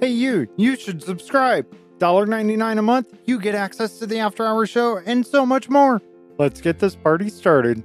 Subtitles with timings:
[0.00, 1.66] Hey, you, you should subscribe.
[1.98, 6.00] $1.99 a month, you get access to the After Hours show and so much more.
[6.38, 7.82] Let's get this party started.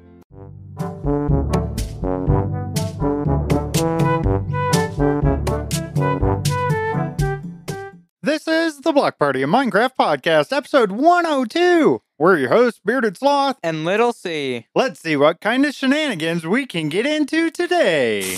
[8.22, 12.02] This is the Block Party of Minecraft podcast, episode 102.
[12.18, 13.58] We're your hosts, Bearded Sloth.
[13.62, 14.66] and Little C.
[14.74, 18.38] Let's see what kind of shenanigans we can get into today.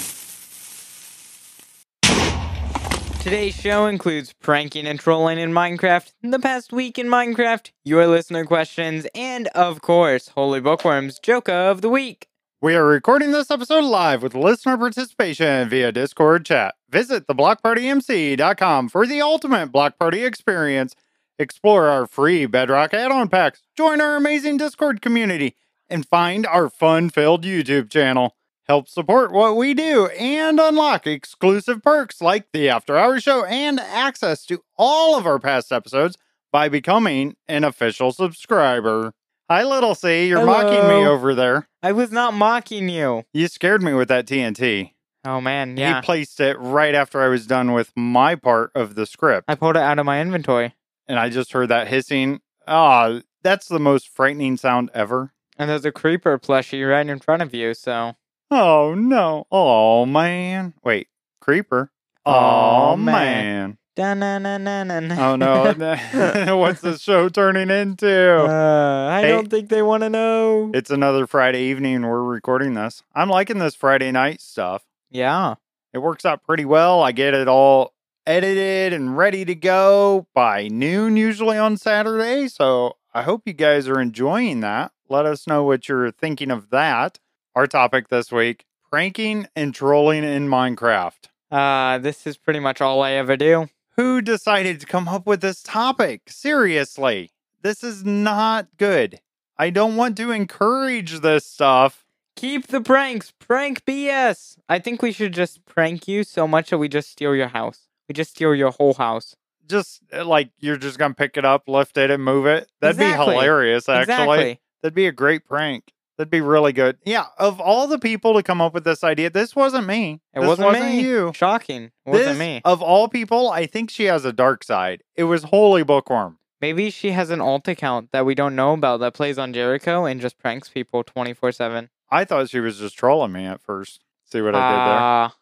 [3.25, 8.46] Today's show includes pranking and trolling in Minecraft, the past week in Minecraft, your listener
[8.46, 12.28] questions, and of course, Holy Bookworms joke of the week.
[12.61, 16.75] We are recording this episode live with listener participation via Discord chat.
[16.88, 20.96] Visit theblockpartymc.com for the ultimate block party experience.
[21.39, 25.56] Explore our free Bedrock add-on packs, join our amazing Discord community,
[25.89, 28.36] and find our fun-filled YouTube channel.
[28.68, 33.80] Help support what we do and unlock exclusive perks like the After Hours show and
[33.80, 36.17] access to all of our past episodes
[36.52, 39.14] by becoming an official subscriber.
[39.52, 40.28] Hi, Little C.
[40.28, 41.67] You're mocking me over there.
[41.84, 43.25] I was not mocking you.
[43.34, 44.94] You scared me with that TNT.
[45.23, 45.97] Oh man, yeah.
[45.97, 49.45] He placed it right after I was done with my part of the script.
[49.47, 50.73] I pulled it out of my inventory.
[51.08, 52.42] And I just heard that hissing.
[52.68, 55.34] Ah, that's the most frightening sound ever.
[55.56, 58.16] And there's a creeper plushie right in front of you, so.
[58.52, 59.46] Oh, no.
[59.52, 60.74] Oh, man.
[60.84, 61.08] Wait,
[61.42, 61.92] creeper?
[62.26, 63.78] Aw, Oh, man.
[63.96, 65.16] Da-na-na-na-na-na.
[65.32, 65.64] Oh, no.
[66.58, 68.10] What's the show turning into?
[68.46, 69.28] Uh, I Hey.
[69.30, 70.72] don't think they want to know.
[70.74, 72.02] It's another Friday evening.
[72.06, 73.04] We're recording this.
[73.14, 74.84] I'm liking this Friday night stuff.
[75.09, 75.56] Yeah.
[75.94, 77.02] It works out pretty well.
[77.02, 77.94] I get it all
[78.28, 82.48] edited and ready to go by noon, usually on Saturday.
[82.50, 84.92] So I hope you guys are enjoying that.
[85.08, 87.20] Let us know what you're thinking of that.
[87.56, 91.30] Our topic this week pranking and trolling in Minecraft.
[91.50, 93.70] Uh, this is pretty much all I ever do.
[93.95, 96.23] Who decided to come up with this topic?
[96.28, 97.31] Seriously,
[97.62, 99.22] this is not good.
[99.57, 102.06] I don't want to encourage this stuff.
[102.35, 103.31] Keep the pranks.
[103.40, 104.57] Prank BS.
[104.68, 107.88] I think we should just prank you so much that we just steal your house.
[108.09, 109.38] We just steal your whole house.
[109.66, 112.69] Just uh, like you're just going to pick it up, lift it, and move it.
[112.81, 114.01] That'd be hilarious, actually.
[114.01, 114.59] Exactly.
[114.81, 115.94] That'd be a great prank.
[116.18, 116.98] That'd be really good.
[117.03, 120.22] Yeah, of all the people to come up with this idea, this wasn't me.
[120.34, 121.02] It this wasn't, me.
[121.02, 121.31] you.
[121.36, 121.92] Shocking.
[122.06, 122.62] It wasn't This, me.
[122.64, 125.04] Of all people, I think she has a dark side.
[125.16, 126.38] It was Holy Bookworm.
[126.62, 130.06] Maybe she has an alt account that we don't know about that plays on Jericho
[130.06, 131.90] and just pranks people 24 7.
[132.09, 134.02] I thought she was just trolling me at first.
[134.24, 135.00] See what I did there?
[135.02, 135.36] Ah.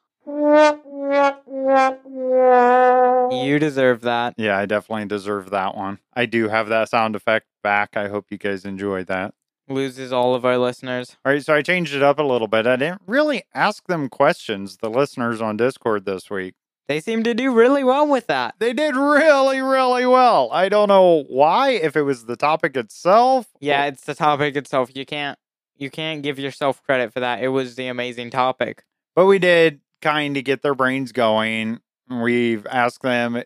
[3.32, 4.34] you deserve that.
[4.38, 6.00] Yeah, I definitely deserve that one.
[6.14, 7.96] I do have that sound effect back.
[7.96, 9.34] I hope you guys enjoyed that.
[9.70, 11.16] Loses all of our listeners.
[11.26, 12.68] All right, so I changed it up a little bit.
[12.68, 16.56] I didn't really ask them questions, the listeners on Discord this week.
[16.88, 18.56] They seem to do really well with that.
[18.60, 20.50] They did really, really well.
[20.52, 23.48] I don't know why, if it was the topic itself.
[23.62, 24.94] Yeah, it's the topic itself.
[24.94, 25.40] You can't
[25.78, 27.42] you can't give yourself credit for that.
[27.42, 28.84] It was the amazing topic.
[29.16, 31.80] But we did kind of get their brains going.
[32.10, 33.42] We've asked them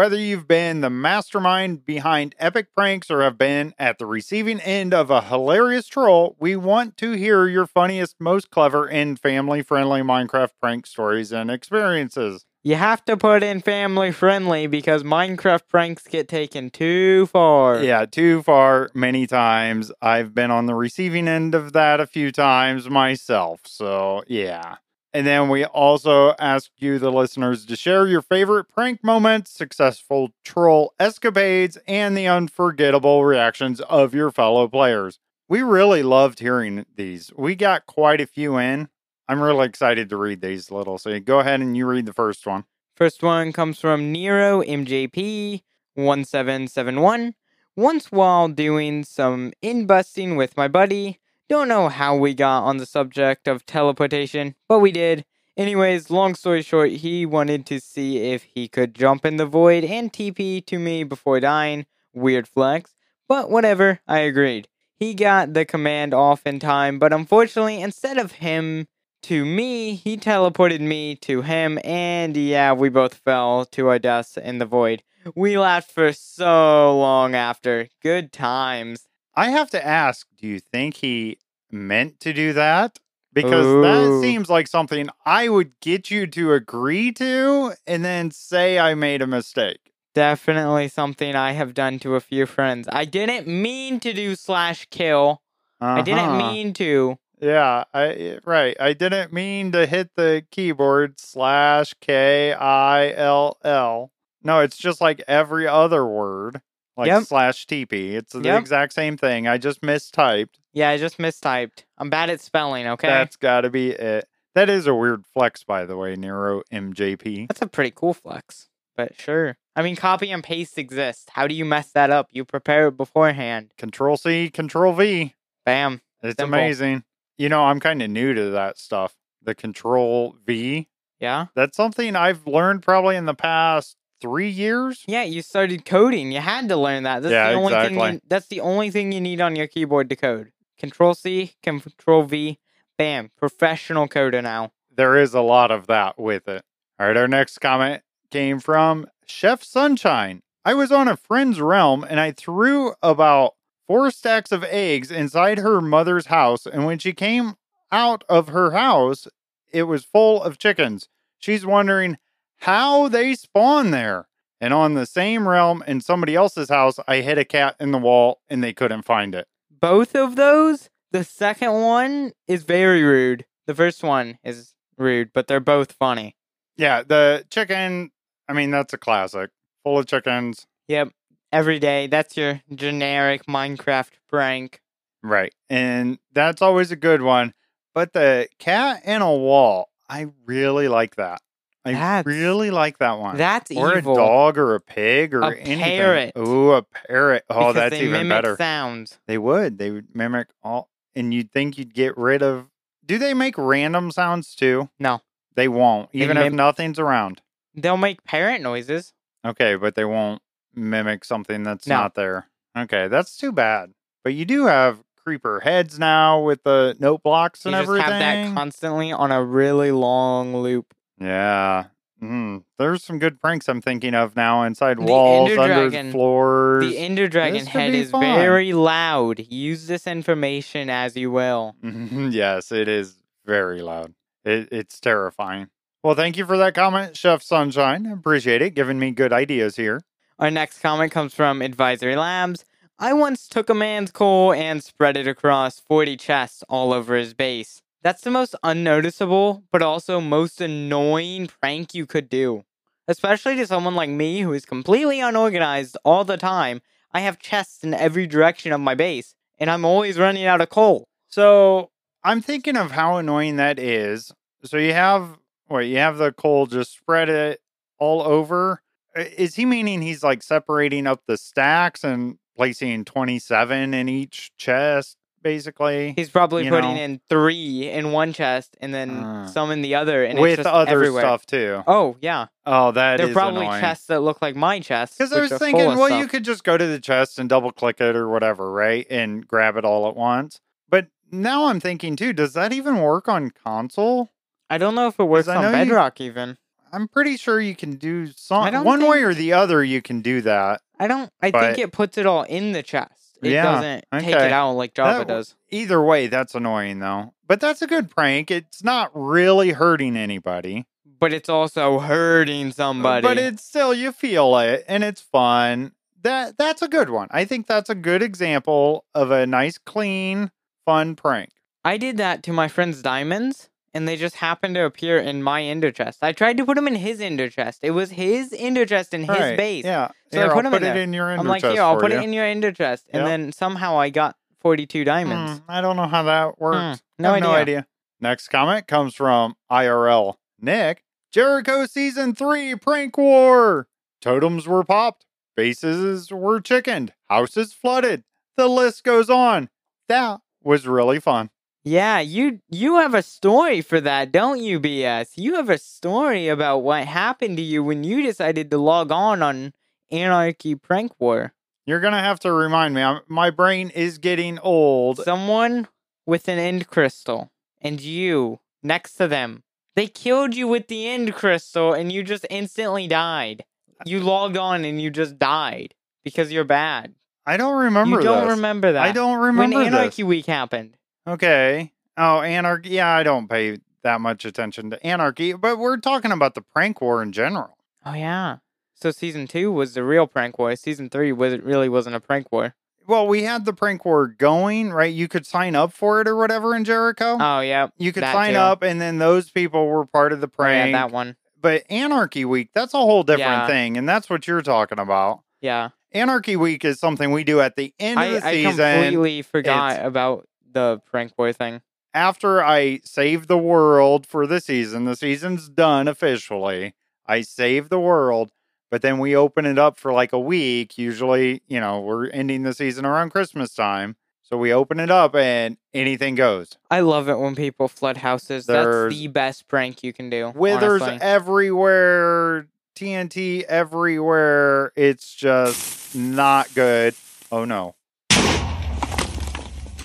[0.00, 4.94] whether you've been the mastermind behind epic pranks or have been at the receiving end
[4.94, 6.34] of a hilarious troll.
[6.40, 11.50] We want to hear your funniest, most clever, and family friendly Minecraft prank stories and
[11.50, 12.46] experiences.
[12.62, 17.82] You have to put in family friendly because Minecraft pranks get taken too far.
[17.82, 19.92] Yeah, too far many times.
[20.00, 23.60] I've been on the receiving end of that a few times myself.
[23.66, 24.76] So, yeah.
[25.12, 30.30] And then we also asked you, the listeners, to share your favorite prank moments, successful
[30.44, 35.18] troll escapades, and the unforgettable reactions of your fellow players.
[35.48, 37.32] We really loved hearing these.
[37.36, 38.88] We got quite a few in.
[39.28, 40.98] I'm really excited to read these, little.
[40.98, 42.64] So go ahead and you read the first one.
[42.96, 45.62] First one comes from Nero MJP
[45.94, 47.34] 1771.
[47.76, 51.19] Once while doing some in busting with my buddy,
[51.50, 55.24] don't know how we got on the subject of teleportation, but we did.
[55.56, 59.82] Anyways, long story short, he wanted to see if he could jump in the void
[59.82, 61.86] and TP to me before dying.
[62.14, 62.94] Weird flex,
[63.28, 64.68] but whatever, I agreed.
[64.94, 68.86] He got the command off in time, but unfortunately, instead of him
[69.22, 74.36] to me, he teleported me to him, and yeah, we both fell to our deaths
[74.36, 75.02] in the void.
[75.34, 77.88] We laughed for so long after.
[78.02, 79.09] Good times.
[79.34, 81.38] I have to ask, do you think he
[81.70, 82.98] meant to do that?
[83.32, 88.78] Because that seems like something I would get you to agree to and then say
[88.78, 89.92] I made a mistake.
[90.14, 92.88] Definitely something I have done to a few friends.
[92.90, 95.42] I didn't mean to do slash kill.
[95.80, 96.36] I didn't Uh-huh.
[96.36, 97.18] mean to.
[97.40, 98.76] Yeah, I right.
[98.80, 104.12] I didn't mean to hit the keyboard slash K I L L.
[104.42, 106.60] No, it's just like every other word,
[107.00, 107.24] like Yep.
[107.24, 108.14] slash TP.
[108.14, 108.60] It's the Yep.
[108.60, 109.48] exact same thing.
[109.48, 110.54] I just mistyped.
[110.72, 111.84] Yeah, I just mistyped.
[111.98, 113.08] I'm bad at spelling, okay?
[113.08, 114.28] That's got to be it.
[114.54, 117.46] That is a weird flex, by the way, Nero MJP.
[117.48, 118.68] That's a pretty cool flex.
[118.96, 119.56] But sure.
[119.76, 121.26] I mean, copy and paste exists.
[121.30, 122.28] How do you mess that up?
[122.32, 123.72] You prepare it beforehand.
[123.78, 125.34] Control C, Control V.
[125.64, 126.00] Bam.
[126.22, 126.58] It's Simple.
[126.58, 127.04] amazing.
[127.38, 129.14] You know, I'm kind of new to that stuff.
[129.42, 130.88] The Control V.
[131.20, 131.46] Yeah?
[131.54, 135.04] That's something I've learned probably in the past three years.
[135.06, 136.32] Yeah, you started coding.
[136.32, 137.22] You had to learn that.
[137.22, 138.12] That's Yeah, the only thing exactly.
[138.12, 140.52] you, that's the only thing you need on your keyboard to code.
[140.78, 142.58] Control C, Control V,
[142.98, 143.30] bam.
[143.36, 144.72] Professional coder now.
[144.94, 146.62] There is a lot of that with it.
[146.98, 150.42] All right, our next comment came from Chef Sunshine.
[150.64, 153.54] I was on a friend's realm and I threw about
[153.86, 156.66] four stacks of eggs inside her mother's house.
[156.66, 157.54] And when she came
[157.90, 159.26] out of her house,
[159.72, 161.08] it was full of chickens.
[161.38, 162.18] She's wondering
[162.60, 164.26] how they spawn there.
[164.60, 167.98] And on the same realm in somebody else's house, I hit a cat in the
[167.98, 169.48] wall and they couldn't find it.
[169.70, 173.46] Both of those, the second one is very rude.
[173.66, 176.36] The first one is rude, but they're both funny.
[176.76, 178.10] Yeah, the chicken,
[178.48, 179.50] I mean, that's a classic.
[179.82, 180.66] Full of chickens.
[180.88, 181.08] Yep.
[181.52, 182.06] Every day.
[182.06, 184.82] That's your generic Minecraft prank.
[185.22, 185.54] Right.
[185.70, 187.54] And that's always a good one.
[187.94, 191.40] But the cat in a wall, I really like that.
[191.84, 193.36] I That's- really like that one.
[193.38, 194.12] That's or evil.
[194.12, 195.78] a dog or a pig or A anything.
[195.78, 196.32] parrot.
[196.36, 197.44] Ooh, a parrot.
[197.48, 198.56] Oh, because that's they even mimic better.
[198.56, 199.18] sounds.
[199.26, 199.78] They would.
[199.78, 200.90] They would mimic all.
[201.16, 202.66] And you'd think you'd get rid of.
[203.06, 204.90] Do they make random sounds too?
[204.98, 205.22] No.
[205.56, 207.40] They won't, They even if nothing's around.
[207.74, 209.12] They'll make parrot noises.
[209.44, 210.42] Okay, but they won't
[210.74, 211.96] mimic something that's No.
[211.96, 212.46] not there.
[212.78, 213.92] Okay, that's too bad.
[214.22, 218.10] But you do have creeper heads now with the note blocks You and just everything.
[218.12, 220.94] have that constantly on a really long loop.
[221.20, 221.84] Yeah.
[222.22, 222.64] Mm.
[222.78, 226.84] There's some good pranks I'm thinking of now inside The walls, Ender under Dragon- floors.
[226.84, 228.20] The Ender Dragon head is fun.
[228.20, 229.40] very loud.
[229.48, 231.76] Use this information as you will.
[231.82, 233.14] Mhm, yes, it is
[233.46, 234.12] very loud.
[234.44, 235.68] It, it's terrifying.
[236.02, 238.04] Well, thank you for that comment, Chef Sunshine.
[238.06, 240.02] Appreciate it, giving me good ideas here.
[240.38, 242.64] Our next comment comes from Advisory Labs.
[242.98, 247.32] I once took a man's coal and spread it across 40 chests all over his
[247.32, 247.80] base.
[248.02, 252.64] That's the most unnoticeable, but also most annoying prank you could do.
[253.06, 256.80] Especially to someone like me who is completely unorganized all the time.
[257.12, 260.70] I have chests in every direction of my base, and I'm always running out of
[260.70, 261.08] coal.
[261.28, 261.90] So
[262.24, 264.32] I'm thinking of how annoying that is.
[264.64, 267.60] So you have what you have the coal just spread it
[267.98, 268.82] all over.
[269.16, 275.16] Is he meaning he's like separating up the stacks and placing 27 in each chest,
[275.42, 276.12] basically?
[276.16, 277.00] He's probably You putting know.
[277.00, 279.46] in three in one chest and then Uh.
[279.46, 281.22] some in the other, and with other everywhere.
[281.22, 281.82] stuff too.
[281.86, 283.80] Oh yeah, Oh, that they're is probably annoying.
[283.80, 285.16] chests that look like my chests.
[285.18, 286.18] Because I was thinking, well, stuff.
[286.20, 289.06] you could just go to the chest and double click it or whatever, right?
[289.10, 290.60] And grab it all at once.
[290.88, 294.30] But now I'm thinking too, does that even work on console?
[294.68, 296.56] I don't know if it works on know you- Bedrock even.
[296.92, 299.84] I'm pretty sure you can do some one way or the other.
[299.84, 300.80] You can do that.
[300.98, 301.30] I don't.
[301.40, 303.12] I But- think it puts it all in the chest.
[303.42, 304.46] It Yeah, doesn't take okay.
[304.46, 305.54] it out like Java That- does.
[305.70, 307.32] Either way, that's annoying though.
[307.46, 308.50] But that's a good prank.
[308.50, 310.86] It's not really hurting anybody.
[311.18, 313.22] But it's also hurting somebody.
[313.22, 315.92] But it's still you feel it and it's fun.
[316.22, 317.28] That that's a good one.
[317.30, 320.50] I think that's a good example of a nice, clean,
[320.84, 321.50] fun prank.
[321.84, 325.62] I did that to my friend's diamonds, and they just happened to appear in my
[325.62, 326.18] ender chest.
[326.22, 327.80] I tried to put them in his ender chest.
[327.82, 329.84] It was his ender chest in his Right, base.
[329.84, 330.08] Yeah.
[330.32, 331.02] So I Here, put I'll 'em in put it there.
[331.02, 332.18] in your I'm like, here, I'll for put you.
[332.18, 333.26] it in your ender chest, and Yep.
[333.28, 335.60] then somehow I got 42 diamonds.
[335.60, 337.02] Hmm, I don't know how that works.
[337.18, 337.60] no I have no idea.
[337.78, 337.86] idea.
[338.20, 341.04] Next comment comes from IRL Nick.
[341.32, 343.88] Jericho season three prank war.
[344.20, 345.24] Totems were popped.
[345.56, 347.12] Bases were chickened.
[347.28, 348.24] Houses flooded.
[348.56, 349.68] The list goes on.
[350.08, 351.50] That was really fun.
[351.82, 355.30] Yeah, you you have a story for that, don't you, BS?
[355.36, 359.42] You have a story about what happened to you when you decided to log on
[359.42, 359.72] on
[360.10, 361.54] Anarchy Prank War.
[361.86, 363.02] You're gonna have to remind me.
[363.02, 365.18] I'm, my brain is getting old.
[365.18, 365.88] Someone
[366.26, 369.62] with an end crystal and you next to them.
[369.96, 373.64] They killed you with the end crystal and you just instantly died.
[374.04, 375.94] You logged on and you just died
[376.24, 377.14] because you're bad.
[377.46, 378.16] I don't remember.
[378.16, 378.22] That.
[378.22, 378.56] You don't this.
[378.56, 379.02] remember that.
[379.02, 379.94] I don't remember when this.
[379.94, 380.96] Anarchy Week happened.
[381.26, 381.92] Okay.
[382.16, 382.90] Oh, anarchy.
[382.90, 387.00] Yeah, I don't pay that much attention to anarchy, but we're talking about the prank
[387.00, 387.76] war in general.
[388.04, 388.56] Oh yeah.
[388.94, 390.74] So season two was the real prank war.
[390.76, 392.74] Season three was it really wasn't a prank war.
[393.06, 395.12] Well, we had the prank war going, right?
[395.12, 397.36] You could sign up for it or whatever in Jericho.
[397.40, 397.88] Oh yeah.
[397.98, 398.58] you could that sign too.
[398.60, 400.92] up, and then those people were part of the Oh, yeah, prank.
[400.94, 401.36] that one.
[401.60, 403.66] but Anarchy Week, that's a whole different Yeah.
[403.66, 403.96] thing.
[403.98, 405.40] And that's what you're talking about.
[405.60, 405.90] Yeah.
[406.12, 408.80] Anarchy Week is something we do at the end I, of the season.
[408.84, 411.82] I completely forgot It's- about the prank boy thing.
[412.12, 416.94] After I save the world for the season, the season's done officially.
[417.26, 418.50] I save the world,
[418.90, 420.98] but then we open it up for like a week.
[420.98, 424.16] Usually, you know, we're ending the season around Christmas time.
[424.42, 426.76] So we open it up and anything goes.
[426.90, 428.66] I love it when people flood houses.
[428.66, 430.52] There's That's the best prank you can do.
[430.56, 431.18] Withers honestly.
[431.24, 434.92] everywhere, TNT everywhere.
[434.96, 437.14] It's just not good.
[437.52, 437.94] Oh no.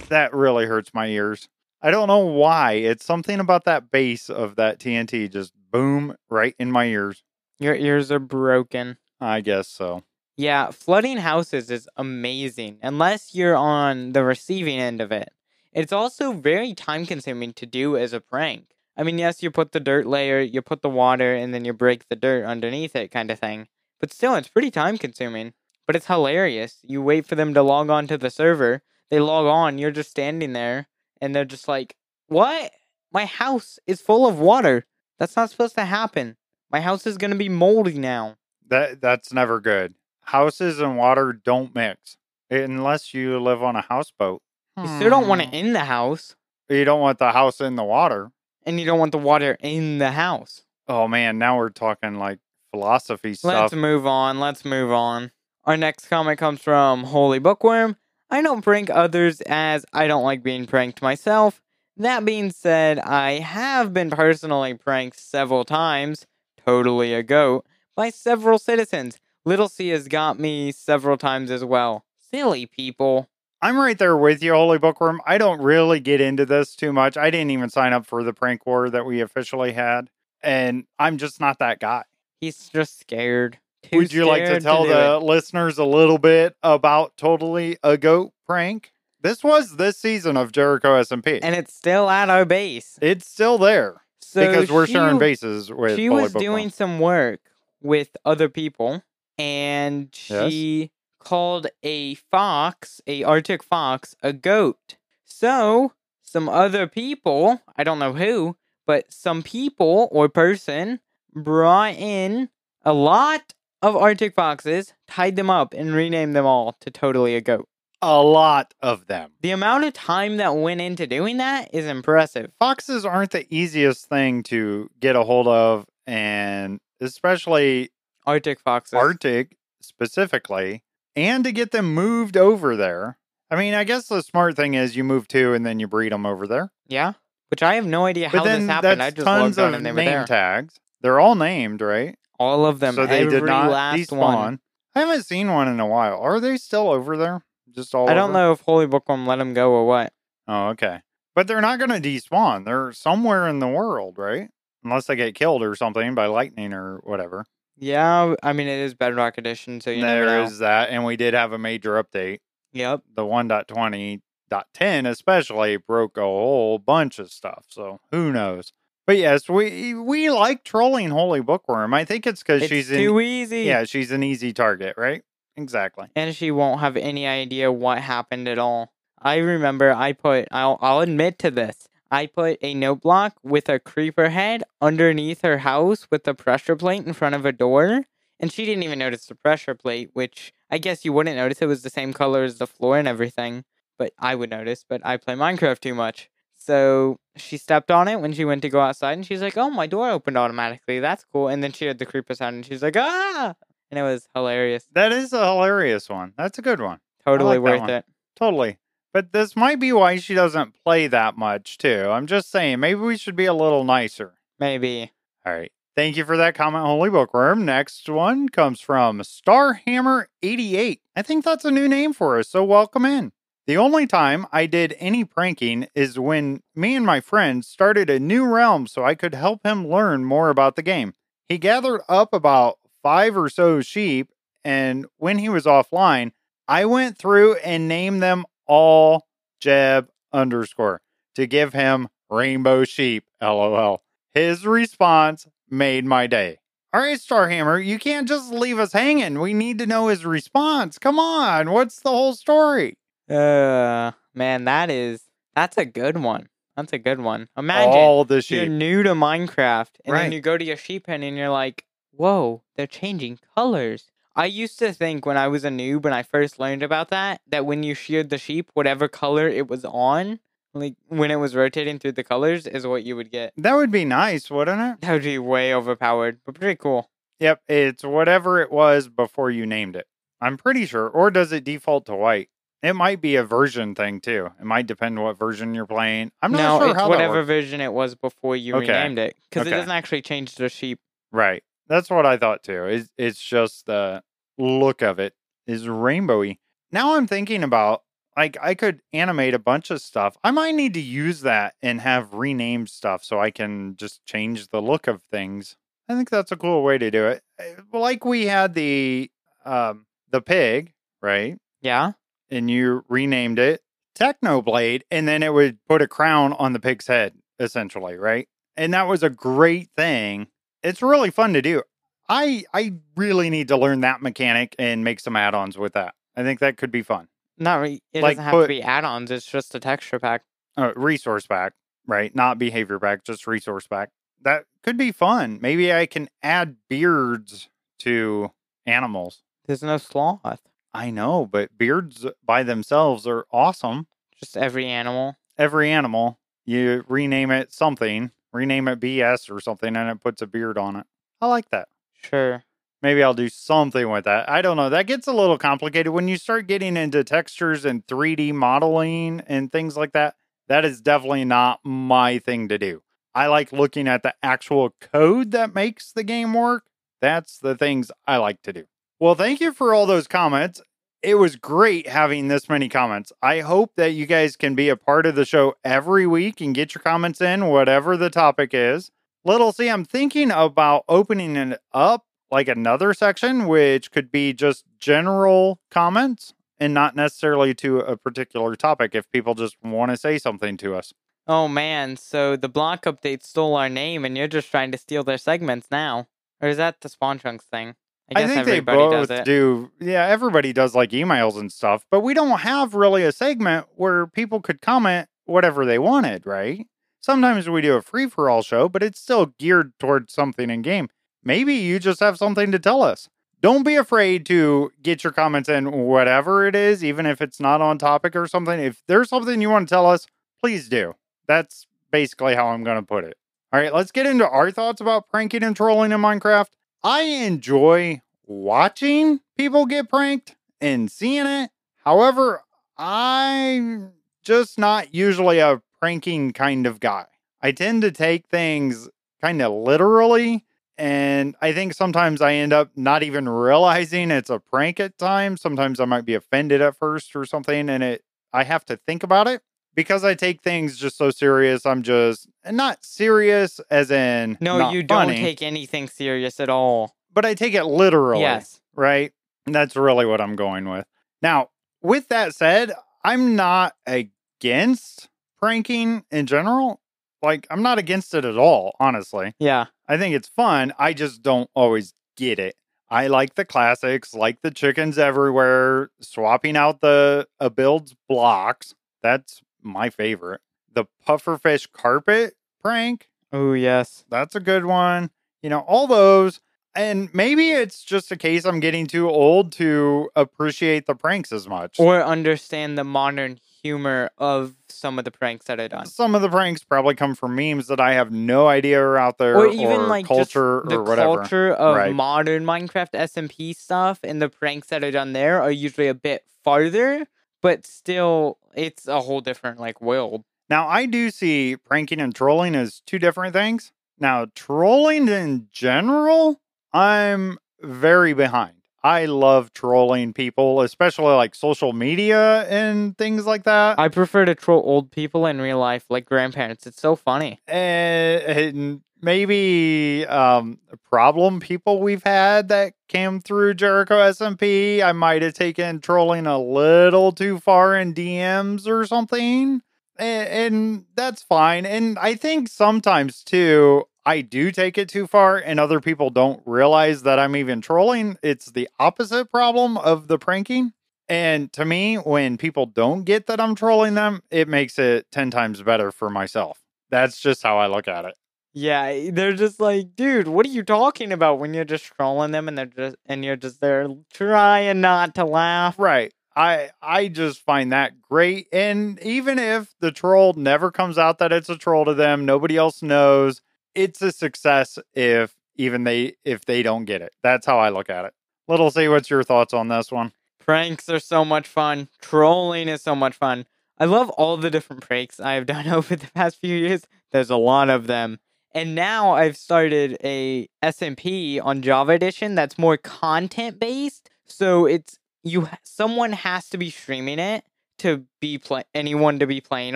[0.09, 1.49] That really hurts my ears.
[1.81, 2.73] I don't know why.
[2.73, 7.23] It's something about that bass of that TNT just boom right in my ears.
[7.59, 8.97] Your ears are broken.
[9.19, 10.03] I guess so.
[10.37, 15.29] Yeah, flooding houses is amazing unless you're on the receiving end of it.
[15.71, 18.75] It's also very time consuming to do as a prank.
[18.97, 21.73] I mean, yes, you put the dirt layer, you put the water, and then you
[21.73, 23.67] break the dirt underneath it, kind of thing.
[23.99, 25.53] But still, it's pretty time consuming.
[25.85, 26.79] But it's hilarious.
[26.83, 30.09] You wait for them to log on to the server, they log on, you're just
[30.11, 30.87] standing there,
[31.21, 31.95] and they're just like,
[32.27, 32.71] What?
[33.11, 34.85] My house is full of water.
[35.19, 36.35] That's not supposed to happen.
[36.71, 38.35] My house is going to be moldy now.
[38.67, 39.93] That that's never good.
[40.21, 42.17] Houses and water don't mix
[42.49, 44.41] unless you live on a houseboat.
[44.77, 45.55] You still don't want it Hmm.
[45.55, 46.35] in the house.
[46.67, 48.31] You don't want the house in the water.
[48.67, 50.63] and you don't want the water in the house.
[50.87, 52.39] Oh man, now we're talking like
[52.71, 53.53] philosophy stuff.
[53.71, 54.39] Let's move on.
[54.39, 55.31] Let's move on.
[55.65, 57.95] Our next comment comes from Holy Bookworm.
[58.35, 61.61] I don't prank others as I don't like being pranked myself.
[61.95, 66.27] That being said, I have been personally pranked several times,
[66.65, 67.65] totally a goat,
[67.95, 69.21] by several citizens.
[69.45, 72.03] Little C has got me several times as well.
[72.19, 73.29] Silly people.
[73.61, 75.21] I'm right there with you, Holy Bookworm.
[75.25, 77.15] I don't really get into this too much.
[77.15, 80.09] I didn't even sign up for the prank war that we officially had,
[80.43, 82.03] and I'm just not that guy.
[82.41, 83.59] He's just scared.
[83.91, 85.23] Too Would you like to tell do the it.
[85.23, 88.91] listeners a little bit about totally a goat prank?
[89.21, 91.39] This was this season of Jericho SMP.
[91.41, 92.99] And it's still at our base.
[93.01, 97.39] it's still there So because we're she- sharing bases with she was doing some work
[97.81, 99.03] with other people
[99.37, 100.51] and Yes.
[100.51, 107.97] she called a fox a arctic fox a goat so some other people i don't
[107.97, 110.99] know who but some people or person
[111.33, 112.49] brought in
[112.83, 117.41] a lot of arctic foxes tied them up and renamed them all to totally a
[117.41, 117.67] goat
[118.01, 119.31] a lot of them.
[119.41, 124.07] the amount of time that went into doing that is impressive Foxes aren't the easiest
[124.07, 127.89] thing to get a hold of, and especially
[128.25, 130.83] arctic foxes Arctic specifically,
[131.15, 133.17] and to get them moved over there.
[133.49, 136.11] I mean, I guess the smart thing is you move two and then you breed
[136.11, 136.71] them over there.
[136.87, 137.13] Yeah,
[137.49, 139.01] which I have no idea how but then this happened.
[139.01, 140.25] I just tons logged on of and they were name there.
[140.25, 140.79] tags.
[141.01, 142.17] They're all named, right?
[142.39, 142.95] All of them.
[142.95, 144.17] so they did not last despawn.
[144.17, 144.59] one.
[144.95, 146.19] I haven't seen one in a while.
[146.19, 147.43] Are they still over there?
[147.71, 148.33] Just all I don't over?
[148.33, 150.13] know if Holy Bookworm let them go or what.
[150.47, 151.01] Oh, okay.
[151.33, 152.63] But they're not going to despawn.
[152.65, 154.49] They're somewhere in the world, right?
[154.83, 157.45] Unless they get killed or something by lightning or whatever.
[157.77, 160.43] Yeah, I mean it is Bedrock Edition, so you know.
[160.43, 160.89] is that.
[160.89, 162.39] And we did have a major update.
[162.71, 163.01] Yep.
[163.15, 167.65] The 1.20.10 especially broke a whole bunch of stuff.
[167.69, 168.71] So who knows?
[169.05, 171.93] But yes, we we like trolling Holy Bookworm.
[171.93, 173.61] I think it's because she's too an, easy.
[173.61, 175.21] yeah, she's an easy target, right?
[175.55, 176.07] Exactly.
[176.15, 178.91] And she won't have any idea what happened at all.
[179.21, 181.87] I remember I put I'll I'll admit to this.
[182.11, 186.75] I put a note block with a creeper head underneath her house with a pressure
[186.75, 188.05] plate in front of a door.
[188.39, 191.61] And she didn't even notice the pressure plate, which I guess you wouldn't notice.
[191.61, 193.63] It was the same color as the floor and everything.
[193.97, 196.29] But I would notice, but I play Minecraft too much.
[196.65, 199.69] So she stepped on it when she went to go outside and she's like, Oh,
[199.69, 200.99] my door opened automatically.
[200.99, 201.47] That's cool.
[201.47, 203.53] And then she heard the creeper sound and she's like, Ah
[203.91, 204.87] and it was hilarious.
[204.93, 206.33] That is a hilarious one.
[206.37, 206.99] That's a good one.
[207.25, 208.05] Totally like worth it.
[208.35, 208.77] Totally.
[209.13, 212.07] But this might be why she doesn't play that much, too.
[212.09, 214.33] I'm just saying, maybe we should be a little nicer.
[214.59, 215.13] Maybe.
[215.45, 215.71] All right.
[215.95, 217.63] Thank you for that comment, Holy Bookworm.
[217.63, 220.99] Next one comes from Starhammer88.
[221.15, 223.31] I think that's a new name for us, so welcome in.
[223.67, 228.19] The only time I did any pranking is when me and my friend started a
[228.19, 231.13] new realm so I could help him learn more about the game.
[231.49, 234.29] He gathered up about five or so sheep,
[234.63, 236.31] and when he was offline,
[236.67, 239.25] I went through and named them all
[239.59, 241.01] Jeb underscore
[241.33, 243.25] to give him rainbow sheep.
[243.41, 244.03] LOL.
[244.35, 246.59] His response made my day.
[246.93, 249.39] All right, Starhammer, you can't just leave us hanging.
[249.39, 250.99] We need to know his response.
[250.99, 252.97] Come on, what's the whole story?
[253.29, 255.23] Uh man, that is
[255.55, 256.47] that's a good one.
[256.75, 257.47] That's a good one.
[257.57, 258.57] Imagine all the sheep.
[258.57, 260.23] you're new to Minecraft and Right.
[260.23, 264.11] then you go to your sheep pen and you're like, whoa, they're changing colors.
[264.35, 267.39] I used to think when I was a noob when I first learned about that,
[267.47, 270.39] that when you sheared the sheep, whatever color it was on,
[270.73, 273.53] like when it was rotating through the colors, is what you would get.
[273.55, 275.01] That would be nice, wouldn't it?
[275.01, 277.09] That would be way overpowered, but pretty cool.
[277.39, 280.07] Yep, it's whatever it was before you named it.
[280.41, 281.07] I'm pretty sure.
[281.07, 282.49] Or does it default to white?
[282.85, 284.51] It might be a version thing too.
[284.59, 286.31] It might depend what version you're playing.
[286.43, 288.87] I'm not no, sure it's how whatever version it was before you Okay.
[288.91, 289.75] renamed it, because Okay.
[289.75, 290.99] it doesn't actually change the sheep.
[291.31, 291.63] Right.
[291.87, 292.85] That's what I thought too.
[292.85, 294.21] It's, it's just the
[294.59, 295.33] look of it
[295.65, 296.59] is rainbowy.
[296.91, 298.03] Now I'm thinking about
[298.37, 300.37] like I could animate a bunch of stuff.
[300.43, 304.67] I might need to use that and have renamed stuff so I can just change
[304.67, 305.75] the look of things.
[306.07, 307.41] I think that's a cool way to do it.
[307.59, 309.31] Eh, Like we had the
[309.65, 311.57] um the pig, right?
[311.81, 312.11] Yeah,
[312.51, 313.81] And you renamed it
[314.17, 318.47] Technoblade and then it would put a crown on the pig's head essentially, right?
[318.77, 320.47] And that was a great thing.
[320.83, 321.83] It's really fun to do.
[322.29, 326.15] I I really need to learn that mechanic and make some add-ons with that.
[326.35, 327.27] I think that could be fun.
[327.57, 329.31] not it Like, doesn't have put- to be add-ons.
[329.31, 330.43] It's just a texture pack.
[330.77, 331.73] Uh, resource pack,
[332.05, 332.35] right?
[332.35, 334.09] Not behavior pack, just resource pack.
[334.41, 335.59] That could be fun.
[335.61, 338.51] Maybe I can add beards to
[338.85, 339.41] animals.
[339.65, 340.61] There's no sloth.
[340.95, 344.07] I know, but beards by themselves are awesome.
[344.39, 345.35] Just every animal.
[345.57, 350.47] Every animal, you rename it something, rename it BS or something, and it puts a
[350.47, 351.05] beard on it.
[351.41, 351.89] I like that.
[352.13, 352.63] Sure.
[353.01, 354.49] Maybe I'll do something with that.
[354.49, 354.89] I don't know.
[354.89, 359.69] That gets a little complicated when you start getting into textures and 3D modeling and
[359.73, 360.35] things like that.
[360.69, 363.03] That is definitely not my thing to do.
[363.35, 366.85] I like looking at the actual code that makes the game work.
[367.19, 368.85] That's the things I like to do.
[369.17, 370.81] Well, thank you for all those comments.
[371.23, 373.31] It was great having this many comments.
[373.41, 376.75] I hope that you guys can be a part of the show every week and
[376.75, 379.11] get your comments in, whatever the topic is.
[379.45, 384.83] Little C, I'm thinking about opening it up like another section, which could be just
[384.99, 390.37] general comments and not necessarily to a particular topic if people just want to say
[390.37, 391.13] something to us.
[391.47, 395.23] Oh man, so the block update stole our name and you're just trying to steal
[395.23, 396.27] their segments now.
[396.59, 397.95] Or is that the Spawn Chunks thing?
[398.33, 399.45] I I, think they both does it.
[399.45, 399.91] do.
[399.99, 404.25] Yeah, everybody does like emails and stuff, but we don't have really a segment where
[404.25, 406.87] people could comment whatever they wanted, right?
[407.21, 410.81] Sometimes we do a free for all show, but it's still geared towards something in
[410.81, 411.09] game.
[411.43, 413.29] Maybe you just have something to tell us.
[413.61, 417.81] Don't be afraid to get your comments in, whatever it is, even if it's not
[417.81, 418.79] on topic or something.
[418.79, 420.27] If there's something you want to tell us,
[420.59, 421.13] please do.
[421.47, 423.37] That's basically how I'm going to put it.
[423.73, 426.67] All right, let's get into our thoughts about pranking and trolling in Minecraft.
[427.07, 431.69] I enjoy watching people get pranked and seeing it.
[432.03, 432.63] However,
[432.97, 434.13] I'm
[434.43, 437.27] just not usually a pranking kind of guy.
[437.61, 439.07] I tend to take things
[439.39, 440.65] kind of literally.
[440.97, 445.61] And I think sometimes I end up not even realizing it's a prank at times.
[445.61, 449.21] Sometimes I might be offended at first or something, and it I have to think
[449.21, 449.61] about it
[449.95, 451.85] because I take things just so serious.
[451.85, 457.15] I'm just not serious as in No, you funny, don't take anything serious at all.
[457.33, 458.81] but I take it literally Yes.
[458.93, 459.31] right?
[459.65, 461.05] And that's really what I'm going with.
[461.41, 461.69] Now,
[462.01, 462.91] with that said,
[463.23, 465.29] I'm not against
[465.59, 467.01] pranking in general.
[467.41, 469.53] Like, I'm not against it at all, honestly.
[469.59, 469.85] Yeah.
[470.07, 470.93] I think it's fun.
[470.97, 472.75] I just don't always get it.
[473.09, 478.95] I like the classics, like the chickens everywhere, swapping out the a build's blocks.
[479.21, 480.61] That's my favorite.
[480.91, 484.25] The pufferfish carpet prank, Oh yes.
[484.29, 485.29] that's a good one.
[485.61, 486.59] You know, all those.
[486.97, 491.67] And maybe it's just a case I'm getting too old to appreciate the pranks as
[491.67, 491.99] much.
[491.99, 496.05] Or understand the modern humor of some of the pranks that are done.
[496.05, 499.37] Some of the pranks probably come from memes that I have no idea are out
[499.37, 501.37] there, Or even like just culture the or whatever.
[501.39, 502.15] culture of Right.
[502.15, 506.45] modern Minecraft SMP stuff and the pranks that are done there are usually a bit
[506.63, 507.27] farther,
[507.65, 510.43] but still it's a whole different like world.
[510.69, 513.91] Now, I do see pranking and trolling as two different things.
[514.19, 516.61] Now, trolling in general,
[516.93, 518.84] I'm very behind.
[519.05, 523.99] I love trolling people, especially like social media and things like that.
[523.99, 526.87] I prefer to troll old people in real life, like grandparents.
[526.87, 527.59] It's so funny.
[527.67, 535.03] and maybe um problem people we've had that came through Jericho SMP.
[535.03, 539.81] I might have taken trolling a little too far in DMs or something.
[540.17, 541.85] And, and that's fine.
[541.85, 546.61] And I think sometimes too, I do take it too far, and other people don't
[546.65, 548.37] realize that I'm even trolling.
[548.41, 550.93] It's the opposite problem of the pranking.
[551.27, 555.51] And to me, when people don't get that I'm trolling them, it makes it 10
[555.51, 556.81] times better for myself.
[557.09, 558.35] That's just how I look at it.
[558.73, 562.51] Yeah, eh, they're just like, dude, what are you talking about when you're just trolling
[562.51, 565.97] them and they're just and you're just there trying not to laugh.
[565.97, 566.33] Right.
[566.55, 568.67] I I just find that great.
[568.71, 572.77] And even if the troll never comes out that it's a troll to them, nobody
[572.77, 573.61] else knows,
[573.93, 577.33] it's a success if even they if they don't get it.
[577.43, 578.33] That's how I look at it.
[578.67, 580.31] Little C, what's your thoughts on this one?
[580.59, 582.09] Pranks are so much fun.
[582.21, 583.65] Trolling is so much fun.
[583.99, 587.05] I love all the different pranks I have done over the past few years.
[587.31, 588.39] There's a lot of them.
[588.73, 594.29] And now I've started a SMP on Java Edition that's more content based.
[594.47, 597.63] So it's you someone has to be streaming it
[597.99, 599.95] to be play anyone to be playing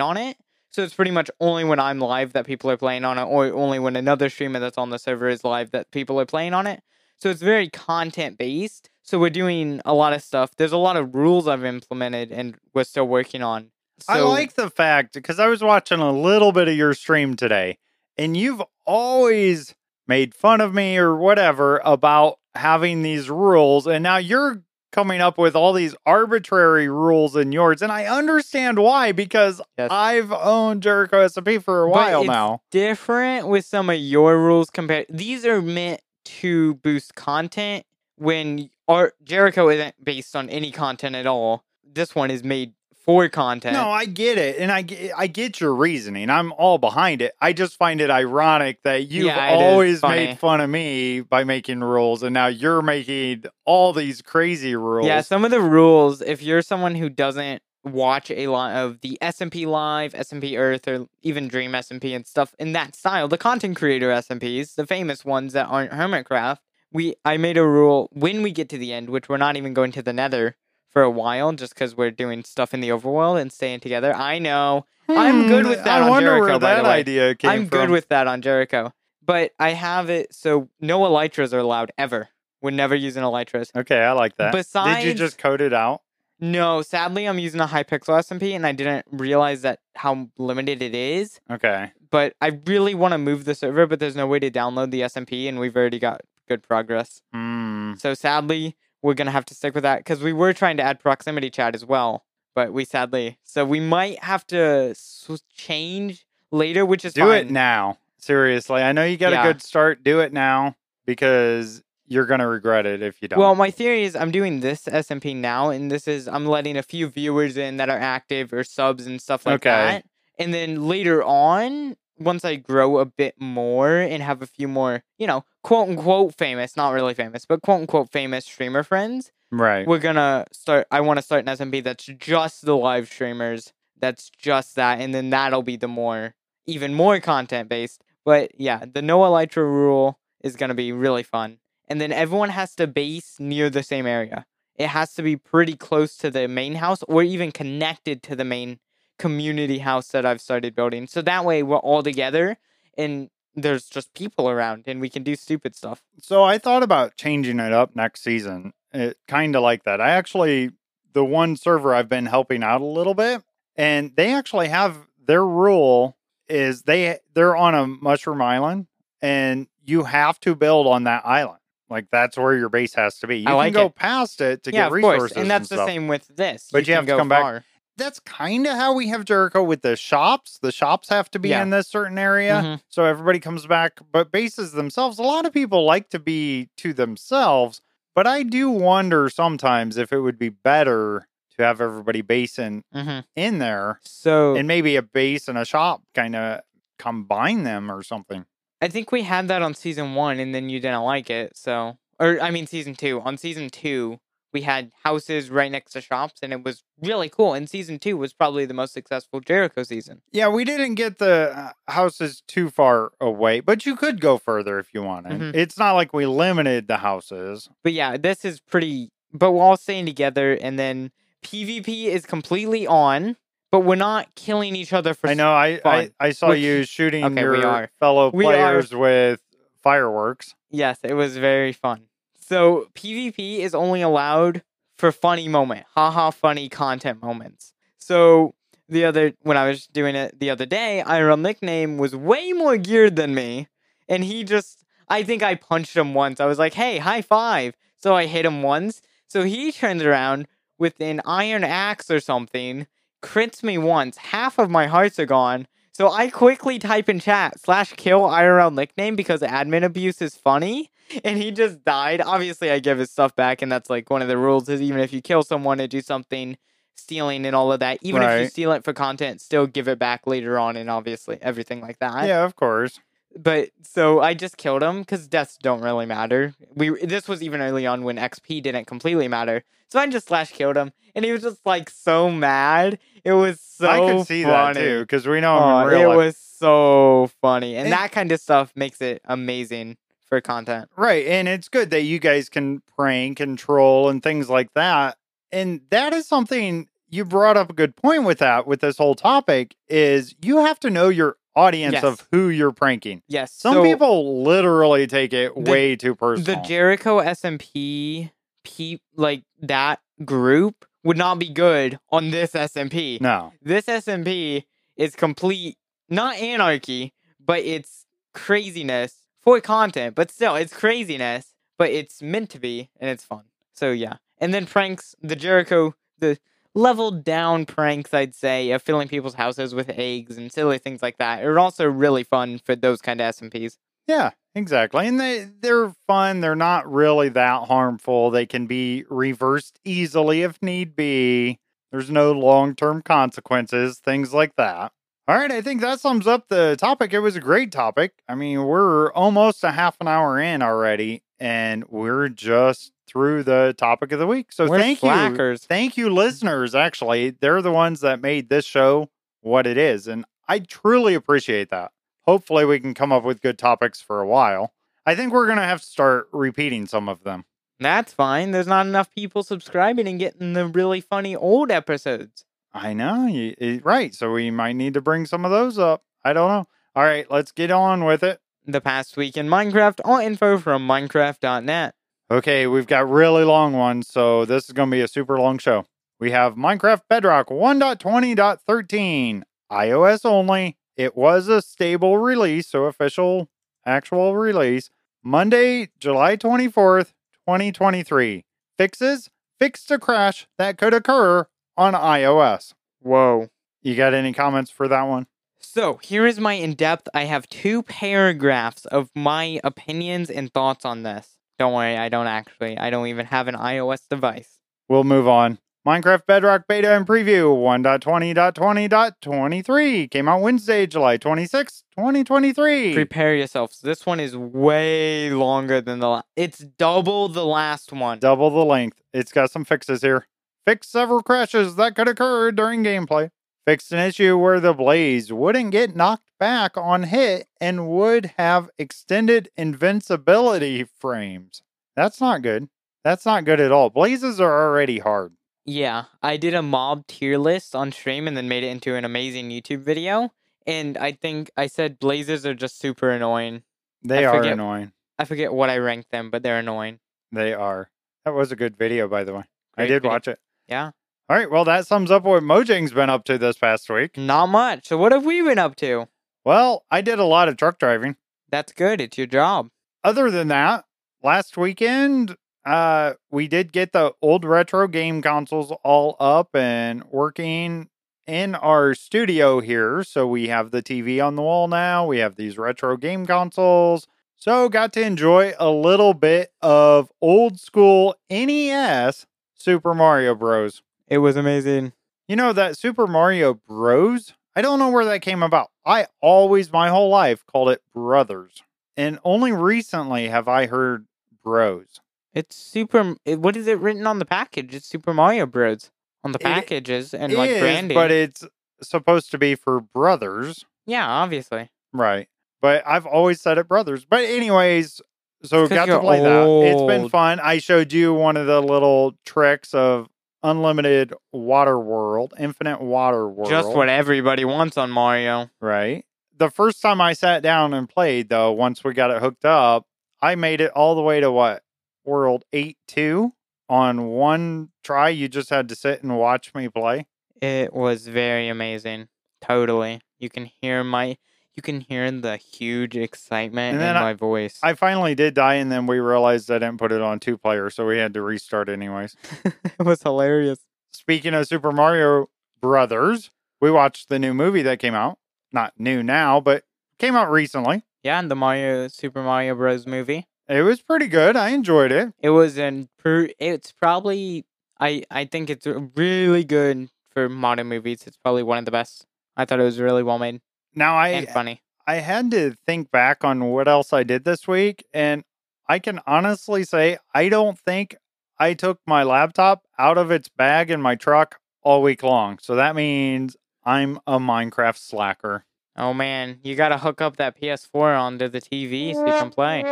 [0.00, 0.38] on it.
[0.70, 3.46] So it's pretty much only when I'm live that people are playing on it, or
[3.46, 6.66] only when another streamer that's on the server is live that people are playing on
[6.66, 6.82] it.
[7.20, 8.88] So it's very content based.
[9.02, 10.54] So we're doing a lot of stuff.
[10.56, 13.72] There's a lot of rules I've implemented and we're still working on.
[13.98, 17.36] So, I like the fact because I was watching a little bit of your stream
[17.36, 17.76] today,
[18.16, 19.74] and you've always
[20.06, 25.38] made fun of me or whatever about having these rules, and now you're coming up
[25.38, 29.88] with all these arbitrary rules in yours, and I understand why because Yes.
[29.90, 32.62] I've owned Jericho SMP for a But while it's now.
[32.70, 35.06] different with some of your rules compared.
[35.08, 37.84] These are meant to boost content
[38.16, 41.64] when our Jericho isn't based on any content at all.
[41.84, 42.72] This one is made
[43.10, 43.74] for content.
[43.74, 46.30] No, I get it, and I get, I get your reasoning.
[46.30, 47.32] I'm all behind it.
[47.40, 51.80] I just find it ironic that you've Yeah, always made fun of me by making
[51.80, 55.06] rules, and now you're making all these crazy rules.
[55.06, 59.18] Yeah, some of the rules, if you're someone who doesn't watch a lot of the
[59.22, 63.76] SMP Live, SMP Earth, or even Dream SMP and stuff in that style, the content
[63.76, 66.58] creator SMPs, the famous ones that aren't Hermitcraft,
[66.92, 69.74] we I made a rule when we get to the end, which we're not even
[69.74, 70.56] going to the nether
[70.90, 74.14] for a while, just because we're doing stuff in the overworld and staying together.
[74.14, 74.86] I know.
[75.08, 77.90] I'm good with that Hmm, I on wonder Jericho, where that idea came I'm good
[77.90, 78.92] with that on Jericho.
[79.24, 82.28] But I have it so no elytras are allowed ever.
[82.60, 83.70] We're never using elytras.
[83.74, 84.52] Okay, I like that.
[84.52, 86.02] Besides, Did you just code it out?
[86.42, 90.94] No, sadly, I'm using a Hypixel SMP, and I didn't realize that how limited it
[90.94, 91.38] is.
[91.50, 91.92] Okay.
[92.10, 95.02] But I really want to move the server, but there's no way to download the
[95.02, 97.20] SMP, and we've already got good progress.
[97.32, 97.94] Hmm.
[97.98, 101.00] So sadly, we're gonna have to stick with that because we were trying to add
[101.00, 106.84] proximity chat as well, but we sadly so we might have to s- change later,
[106.84, 107.46] which is Do fine.
[107.46, 107.98] it now.
[108.18, 109.42] Seriously, I know you got Yeah.
[109.42, 110.02] a good start.
[110.04, 113.38] Do it now because you're gonna regret it if you don't.
[113.38, 116.82] Well, my theory is I'm doing this SMP now, and this is I'm letting a
[116.82, 119.70] few viewers in that are active or subs and stuff like Okay.
[119.70, 120.04] that.
[120.38, 125.02] And then later on, once I grow a bit more and have a few more,
[125.18, 129.86] you know, quote unquote famous, not really famous, but quote unquote famous streamer friends, right.
[129.86, 130.86] we're gonna start.
[130.90, 135.14] I want to start an SMP that's just the live streamers, that's just that, and
[135.14, 136.34] then that'll be the more,
[136.66, 138.02] even more content based.
[138.24, 142.74] But yeah, the no Elytra rule is gonna be really fun, and then everyone has
[142.76, 144.44] to base near the same area.
[144.76, 148.44] It has to be pretty close to the main house, or even connected to the
[148.44, 148.78] main
[149.20, 151.06] community house that I've started building.
[151.06, 152.56] So that way we're all together,
[152.96, 156.02] and there's just people around, and we can do stupid stuff.
[156.20, 158.72] So I thought about changing it up next season.
[158.92, 160.00] It kind of like that.
[160.00, 160.70] I actually
[161.12, 163.42] the one server I've been helping out a little bit,
[163.76, 166.16] and they actually have their rule
[166.48, 168.86] is they they're on a mushroom island,
[169.20, 171.58] and you have to build on that island.
[171.90, 173.38] Like that's where your base has to be.
[173.38, 173.96] You I can go it.
[173.96, 175.88] past it to yeah, get resources, course, and that's the stuff.
[175.88, 176.68] same with this.
[176.72, 177.64] But you have can to go come back far.
[178.00, 180.58] That's kind of how we have Jericho with the shops.
[180.60, 181.62] The shops have to be Yeah.
[181.62, 182.62] in this certain area.
[182.64, 182.80] Mhm.
[182.88, 186.92] So everybody comes back, but bases themselves, a lot of people like to be to
[186.94, 187.82] themselves.
[188.14, 193.24] But I do wonder sometimes if it would be better to have everybody basing Mhm.
[193.36, 196.62] in there So and maybe a base and a shop kind of
[196.98, 198.46] combine them or something.
[198.80, 201.56] I think we had that on season one, and then you didn't like it.
[201.56, 203.20] So, or I mean, season two.
[203.20, 204.20] On season two,
[204.52, 207.54] we had houses right next to shops, and it was really cool.
[207.54, 210.22] And season two was probably the most successful Jericho season.
[210.32, 214.78] Yeah, we didn't get the uh, houses too far away, but you could go further
[214.78, 215.40] if you wanted.
[215.40, 215.54] Mhm.
[215.54, 217.68] It's not like we limited the houses.
[217.82, 219.10] But yeah, this is pretty.
[219.32, 223.36] But we're all staying together, and then PvP is completely on.
[223.70, 225.28] But we're not killing each other for.
[225.28, 225.52] i know.
[225.52, 226.10] I, I.
[226.18, 229.40] I saw Which- you shooting okay, your fellow players with
[229.82, 230.54] fireworks.
[230.70, 232.06] Yes, it was very fun.
[232.50, 234.64] So PvP is only allowed
[234.98, 237.72] for funny moment, haha funny content moments.
[237.96, 238.56] So
[238.88, 242.76] the other when I was doing it the other day, IRL nickname was way more
[242.76, 243.68] geared than me.
[244.08, 246.40] And he just I think I punched him once.
[246.40, 247.76] I was like, hey, high five.
[247.96, 249.00] So I hit him once.
[249.28, 252.88] So he turns around with an iron axe or something,
[253.22, 255.68] crits me once, half of my hearts are gone.
[256.00, 260.90] So I quickly type in chat slash kill IRL nickname because admin abuse is funny.
[261.24, 262.22] And he just died.
[262.22, 265.02] Obviously, I give his stuff back, and that's like one of the rules is even
[265.02, 266.56] if you kill someone to do something,
[266.94, 269.98] stealing and all of that, even if you steal it for content, still give it
[269.98, 272.26] back later on, and obviously everything like that.
[272.26, 272.98] yeah, of course.
[273.38, 276.54] But so I just killed him because deaths don't really matter.
[276.74, 279.62] We this was even early on when XP didn't completely matter.
[279.88, 282.98] So I just slash killed him, and he was just like so mad.
[283.24, 284.74] It was so I could see funny.
[284.74, 286.16] that too because we know him Oh, in real it life.
[286.16, 289.96] was so funny, and And- that kind of stuff makes it amazing
[290.28, 290.88] for content.
[290.96, 291.26] Right.
[291.26, 295.16] And it's good that you guys can prank and troll and things like that.
[295.50, 299.16] And that is something you brought up a good point with that, with this whole
[299.16, 302.04] topic, is you have to know your audience Yes.
[302.04, 303.22] of who you're pranking.
[303.28, 306.60] Yes, Some so people literally take it The- way too personal.
[306.62, 306.68] the.
[306.68, 308.30] Jericho SMP,
[308.64, 313.20] pe- like that group would not be good on this SMP.
[313.20, 313.52] no.
[313.62, 314.64] this SMP
[314.96, 315.76] is complete,
[316.08, 320.14] not anarchy, but it's craziness for content.
[320.14, 323.44] But still, it's craziness, but it's meant to be, and it's fun.
[323.72, 326.38] So yeah, and then pranks, the Jericho, the
[326.74, 331.18] leveled down pranks, I'd say, of filling people's houses with eggs and silly things like
[331.18, 333.76] that, are also really fun for those kind of SMPs.
[334.06, 335.06] Yeah, exactly.
[335.06, 336.40] And they they're fun.
[336.40, 338.30] They're not really that harmful.
[338.30, 341.58] They can be reversed easily if need be.
[341.92, 344.92] There's no long-term consequences, things like that.
[345.26, 347.12] All right, I think that sums up the topic.
[347.12, 348.14] It was a great topic.
[348.28, 353.74] I mean, we're almost a half an hour in already and we're just through the
[353.76, 354.52] topic of the week.
[354.52, 355.56] So We're thank you.
[355.56, 357.30] Thank you listeners actually.
[357.30, 361.92] They're the ones that made this show what it is and I truly appreciate that
[362.30, 364.72] hopefully we can come up with good topics for a while.
[365.04, 367.44] I think we're going to have to start repeating some of them.
[367.80, 368.50] That's fine.
[368.50, 372.44] There's not enough people subscribing and getting the really funny old episodes.
[372.72, 374.14] I know, you, eh, right.
[374.14, 376.04] So we might need to bring some of those up.
[376.24, 376.68] I don't know.
[376.94, 378.40] All right, let's get on with it.
[378.66, 381.94] The past week in Minecraft, all info from Minecraft.net.
[382.32, 385.58] Okay, we've got really long ones, so this is going to be a super long
[385.58, 385.86] show.
[386.20, 390.76] We have Minecraft Bedrock 1.20.13, iOS only.
[390.96, 393.48] It was a stable release, so official,
[393.84, 394.90] actual release.
[395.24, 397.14] Monday, July 24th,
[397.48, 398.44] 2023.
[398.78, 402.74] Fixes fixed a crash that could occur on iOS.
[403.00, 403.48] Whoa.
[403.82, 405.26] You got any comments for that one?
[405.58, 407.08] So here is my in depth.
[407.12, 411.39] I have two paragraphs of my opinions and thoughts on this.
[411.60, 412.78] Don't worry, I don't actually.
[412.78, 414.56] I don't even have an iOS device.
[414.88, 415.58] We'll move on.
[415.86, 422.94] Minecraft Bedrock Beta and Preview 1.20.20.23 came out Wednesday, July 26, 2023.
[422.94, 423.78] Prepare yourselves.
[423.80, 426.24] This one is way longer than the last.
[426.34, 428.20] It's double the last one.
[428.20, 429.02] Double the length.
[429.12, 430.26] It's got some fixes here.
[430.66, 433.28] Fixed several crashes that could occur during gameplay.
[433.66, 438.70] Fixed an issue where the blaze wouldn't get knocked back on hit and would have
[438.78, 441.62] extended invincibility frames.
[441.94, 442.68] That's not good.
[443.04, 443.90] That's not good at all.
[443.90, 445.34] Blazes are already hard.
[445.66, 449.04] Yeah, I did a mob tier list on stream and then made it into an
[449.04, 450.32] amazing YouTube video.
[450.66, 453.62] And I think I said blazes are just super annoying.
[454.02, 454.92] They I are forget- annoying.
[455.18, 456.98] I forget what I ranked them, but they're annoying.
[457.30, 457.90] They are.
[458.24, 459.44] That was a good video, by the way.
[459.76, 460.10] I did video.
[460.10, 460.38] watch it.
[460.66, 460.92] Yeah.
[461.30, 461.48] All right.
[461.48, 464.16] Well, that sums up what Mojang's been up to this past week.
[464.18, 464.88] Not much.
[464.88, 466.08] So what have we been up to?
[466.44, 468.16] Well, I did a lot of truck driving.
[468.50, 469.00] That's good.
[469.00, 469.68] It's your job.
[470.02, 470.86] Other than that,
[471.22, 477.90] last weekend, uh, we did get the old retro game consoles all up and working
[478.26, 480.02] in our studio here.
[480.02, 482.06] So we have the TV on the wall now.
[482.06, 484.08] We have these retro game consoles.
[484.34, 490.82] So got to enjoy a little bit of old school NES Super Mario Bros.
[491.10, 491.92] It was amazing.
[492.28, 494.32] You know that Super Mario Bros?
[494.56, 495.68] I don't know where that came about.
[495.84, 498.62] I always, my whole life, called it Brothers.
[498.96, 501.06] And only recently have I heard
[501.42, 502.00] Bros.
[502.32, 503.16] It's super.
[503.26, 504.74] What is it written on the package?
[504.74, 505.90] It's Super Mario Bros.
[506.22, 507.94] On the It packages and It like is, branding.
[507.94, 508.44] but it's
[508.82, 510.64] supposed to be for brothers.
[510.86, 511.70] yeah, obviously.
[511.92, 512.28] Right.
[512.60, 514.04] But I've always said it brothers.
[514.04, 515.00] But, anyways,
[515.42, 516.46] so got to play that.
[516.72, 517.40] It's been fun.
[517.40, 520.08] I showed you one of the little tricks of
[520.42, 523.50] unlimited water world, infinite water world.
[523.50, 525.50] Just what everybody wants on Mario.
[525.60, 526.04] Right.
[526.36, 529.86] The first time I sat down and played, though, once we got it hooked up,
[530.22, 531.62] I made it all the way to what?
[532.04, 533.32] World 8 2
[533.68, 535.10] on one try.
[535.10, 537.06] You just had to sit and watch me play.
[537.40, 539.08] It was very amazing.
[539.40, 540.00] Totally.
[540.18, 541.16] You can hear my.
[541.60, 544.58] You can hear the huge excitement And in I- my voice.
[544.62, 547.68] I finally did die, and then we realized I didn't put it on two player,
[547.68, 549.14] so we had to restart anyways.
[549.44, 550.60] it was hilarious.
[550.90, 552.30] speaking of Super Mario
[552.62, 555.18] Brothers, we watched the new movie that came out.
[555.52, 556.64] Not new now, but
[556.98, 557.82] came out recently.
[558.02, 559.86] Yeah, the Mario Super Mario Bros.
[559.86, 560.26] movie.
[560.48, 561.36] It was pretty good.
[561.36, 562.14] I enjoyed it.
[562.20, 562.88] It was an.
[562.98, 564.46] per- It's probably.
[564.80, 568.04] I I think it's really good for modern movies.
[568.06, 569.04] It's probably one of the best.
[569.36, 570.40] I thought it was really well made
[570.74, 571.62] Now I and funny.
[571.86, 575.24] I had to think back on what else I did this week, and
[575.68, 577.96] I can honestly say I don't think
[578.38, 582.38] I took my laptop out of its bag in my truck all week long.
[582.40, 585.44] So that means I'm a Minecraft slacker.
[585.76, 589.64] Oh man, you gotta hook up that PS4 onto the TV so you can play.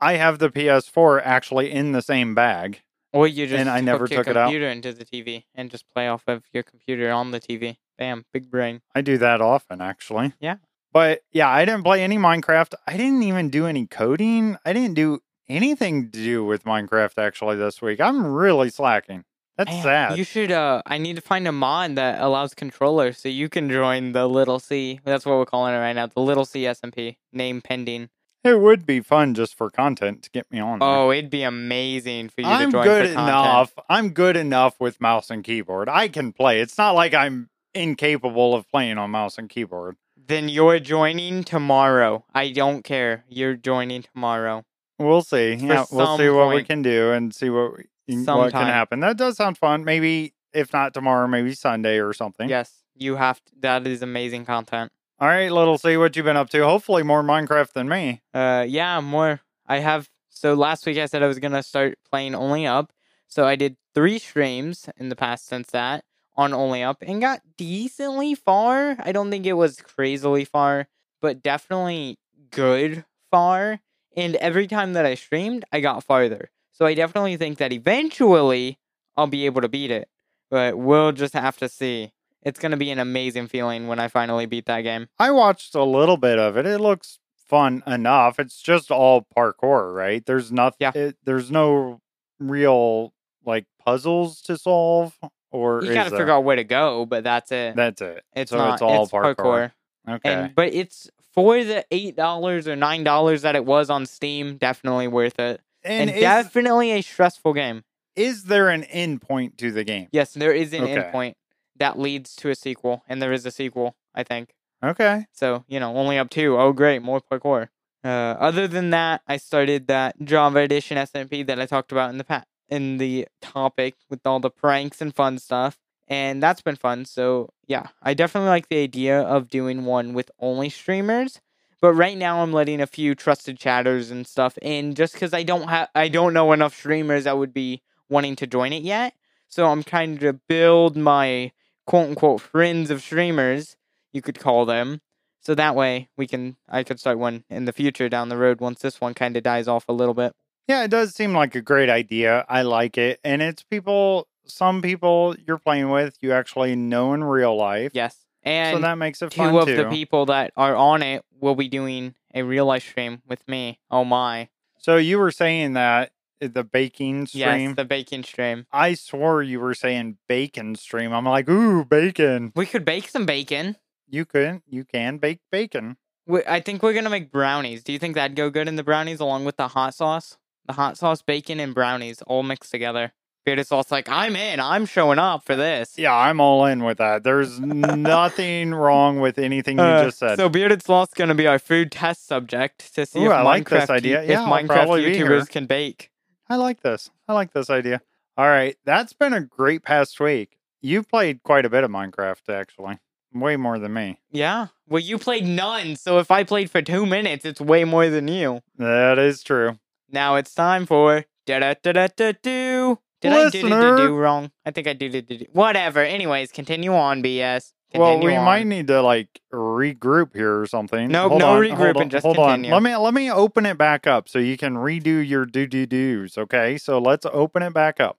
[0.00, 2.82] I have the PS4 actually in the same bag.
[3.12, 4.44] Or you just And I never your took it out.
[4.46, 7.76] computer into the TV and just play off of your computer on the TV.
[8.00, 8.80] Bam, big brain.
[8.94, 10.32] I do that often, actually.
[10.40, 10.56] Yeah.
[10.92, 12.74] But yeah, I didn't play any Minecraft.
[12.86, 14.56] I didn't even do any coding.
[14.64, 18.00] I didn't do anything to do with Minecraft actually this week.
[18.00, 19.24] I'm really slacking.
[19.58, 20.18] That's Man, sad.
[20.18, 20.50] You should.
[20.50, 24.26] Uh, I need to find a mod that allows controllers so you can join the
[24.26, 25.00] little C.
[25.04, 26.06] That's what we're calling it right now.
[26.06, 28.08] The little C SMP name pending.
[28.42, 30.78] It would be fun just for content to get me on.
[30.78, 30.88] there.
[30.88, 33.28] Oh, it'd be amazing for you to I'm join good for content.
[33.28, 33.72] enough.
[33.90, 35.90] I'm good enough with mouse and keyboard.
[35.90, 36.62] I can play.
[36.62, 39.96] It's not like I'm incapable of playing on mouse and keyboard.
[40.16, 42.24] Then you're joining tomorrow.
[42.34, 43.24] I don't care.
[43.28, 44.64] You're joining tomorrow.
[44.98, 45.56] We'll see.
[45.56, 47.72] For Yeah, we'll see what we can do and see what
[48.06, 49.00] we, what can happen.
[49.00, 49.84] That does sound fun.
[49.84, 52.48] Maybe if not tomorrow, maybe Sunday or something.
[52.48, 53.42] Yes, you have.
[53.44, 54.92] To, that is amazing content.
[55.18, 56.64] All right, little C what you've been up to.
[56.64, 58.22] Hopefully more Minecraft than me.
[58.32, 59.40] Uh, yeah, more.
[59.66, 60.08] I have.
[60.28, 62.92] So last week I said I was gonna start playing Only Up.
[63.26, 66.04] So I did three streams in the past since that
[66.40, 68.96] on Only Up and got decently far.
[68.98, 70.88] I don't think it was crazily far,
[71.20, 72.18] but definitely
[72.50, 73.80] good far.
[74.16, 76.50] And every time that I streamed, I got farther.
[76.72, 78.78] So I definitely think that eventually
[79.18, 80.08] I'll be able to beat it.
[80.50, 82.12] But we'll just have to see.
[82.42, 85.08] It's gonna be an amazing feeling when I finally beat that game.
[85.18, 86.64] I watched a little bit of it.
[86.64, 88.38] It looks fun enough.
[88.38, 90.24] It's just all parkour, right?
[90.24, 90.78] There's nothing.
[90.80, 90.92] Yeah.
[90.94, 92.00] It, there's no
[92.38, 93.12] real
[93.44, 95.18] like puzzles to solve,
[95.50, 96.20] or You gotta there?
[96.20, 97.76] figure out where to go, but that's it.
[97.76, 98.24] That's it.
[98.34, 98.74] It's so not.
[98.74, 99.36] it's all it's parkour.
[99.36, 99.72] parkour.
[100.08, 100.32] Okay.
[100.32, 104.56] And but it's for the eight dollars or nine dollars that it was on Steam.
[104.56, 107.84] Definitely worth it, and and, is, definitely a stressful game.
[108.16, 110.08] is there an end point to the game?
[110.12, 110.94] Yes, there is an Okay.
[110.96, 111.34] endpoint
[111.76, 113.96] that leads to a sequel, and there is a sequel.
[114.14, 115.26] I think Okay.
[115.32, 115.64] so.
[115.68, 116.58] You know, only up two.
[116.58, 117.68] Oh, great, more parkour.
[118.02, 122.16] Uh, other than that, I started that Java Edition SMP that I talked about in
[122.18, 125.78] the past in the topic with all the pranks and fun stuff,
[126.08, 127.04] and that's been fun.
[127.04, 131.40] So yeah, I definitely like the idea of doing one with only streamers.
[131.80, 135.42] But right now, I'm letting a few trusted chatters and stuff in, just because I
[135.42, 139.14] don't have, I don't know enough streamers that would be wanting to join it yet.
[139.48, 141.52] So I'm trying to build my
[141.86, 143.76] quote unquote friends of streamers,
[144.12, 145.00] you could call them.
[145.40, 148.60] So that way we can I could start one in the future down the road
[148.60, 150.34] once this one kind of dies off a little bit.
[150.70, 152.46] Yeah, it does seem like a great idea.
[152.48, 154.28] I like it, and it's people.
[154.44, 157.90] Some people you're playing with, you actually know in real life.
[157.92, 158.16] Yes.
[158.44, 159.76] And So that makes it two fun of too.
[159.76, 163.80] the people that are on it will be doing a real life stream with me.
[163.90, 164.48] Oh my.
[164.78, 167.70] so you were saying that uh, the baking stream.
[167.70, 168.66] Yes, the baking stream.
[168.72, 171.12] I swore you were saying bacon stream.
[171.12, 172.52] I'm like, ooh, bacon.
[172.54, 173.76] We could bake some bacon.
[174.08, 175.96] You could, you can bake bacon.
[176.26, 177.82] We, I think we're gonna make brownies.
[177.82, 180.38] Do you think that'd go good in the brownies along with the hot sauce?
[180.66, 183.12] The hot sauce, bacon, and brownies all mixed together.
[183.44, 184.60] Bearded sauce, like I'm in.
[184.60, 185.94] I'm showing up for this.
[185.96, 187.24] Yeah, I'm all in with that.
[187.24, 187.58] There's
[188.04, 190.36] nothing wrong with anything you Uh, just said.
[190.36, 193.68] So bearded sloth's gonna be our food test subject to see Ooh, if I like
[193.68, 194.22] this Minecraft idea.
[194.22, 195.16] if Yeah, I'll Minecraft.
[195.16, 196.10] YouTubers can bake.
[196.48, 197.10] I like this.
[197.26, 198.02] I like this idea.
[198.36, 200.58] All right, that's been a great past week.
[200.82, 202.98] You played quite a bit of Minecraft, actually,
[203.32, 204.18] way more than me.
[204.30, 204.68] Yeah.
[204.88, 208.28] Well, you played none, so if I played for two minutes, it's way more than
[208.28, 208.60] you.
[208.76, 209.78] That is true.
[210.12, 212.98] Now it's time for da da da da da do.
[213.20, 213.96] Did I do Listener.
[213.96, 214.50] do do wrong?
[214.64, 215.44] I think I do do do.
[215.52, 216.00] Whatever.
[216.02, 217.72] Anyways, continue on, BS.
[217.94, 218.44] well, Continue we on.
[218.46, 221.08] might need to like regroup here or something.
[221.08, 222.70] Nope, Hold no on, regrouping, just hold continue.
[222.72, 222.82] on.
[222.82, 225.84] Let me let me open it back up so you can redo your do do
[225.86, 226.38] do's.
[226.38, 228.16] Okay, so let's open it back up.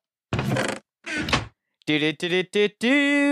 [1.87, 3.30] do do do do do do.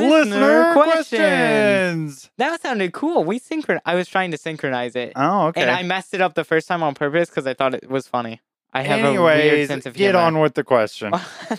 [0.00, 1.08] Listener questions.
[1.08, 2.30] questions.
[2.38, 3.24] That sounded cool.
[3.24, 3.80] We synchron.
[3.84, 5.62] I was trying to synchronize it, Oh, okay.
[5.62, 8.06] and I messed it up the first time on purpose because I thought it was
[8.06, 8.40] funny.
[8.72, 10.12] I have a weird sense of humor.
[10.12, 11.12] get on with the question.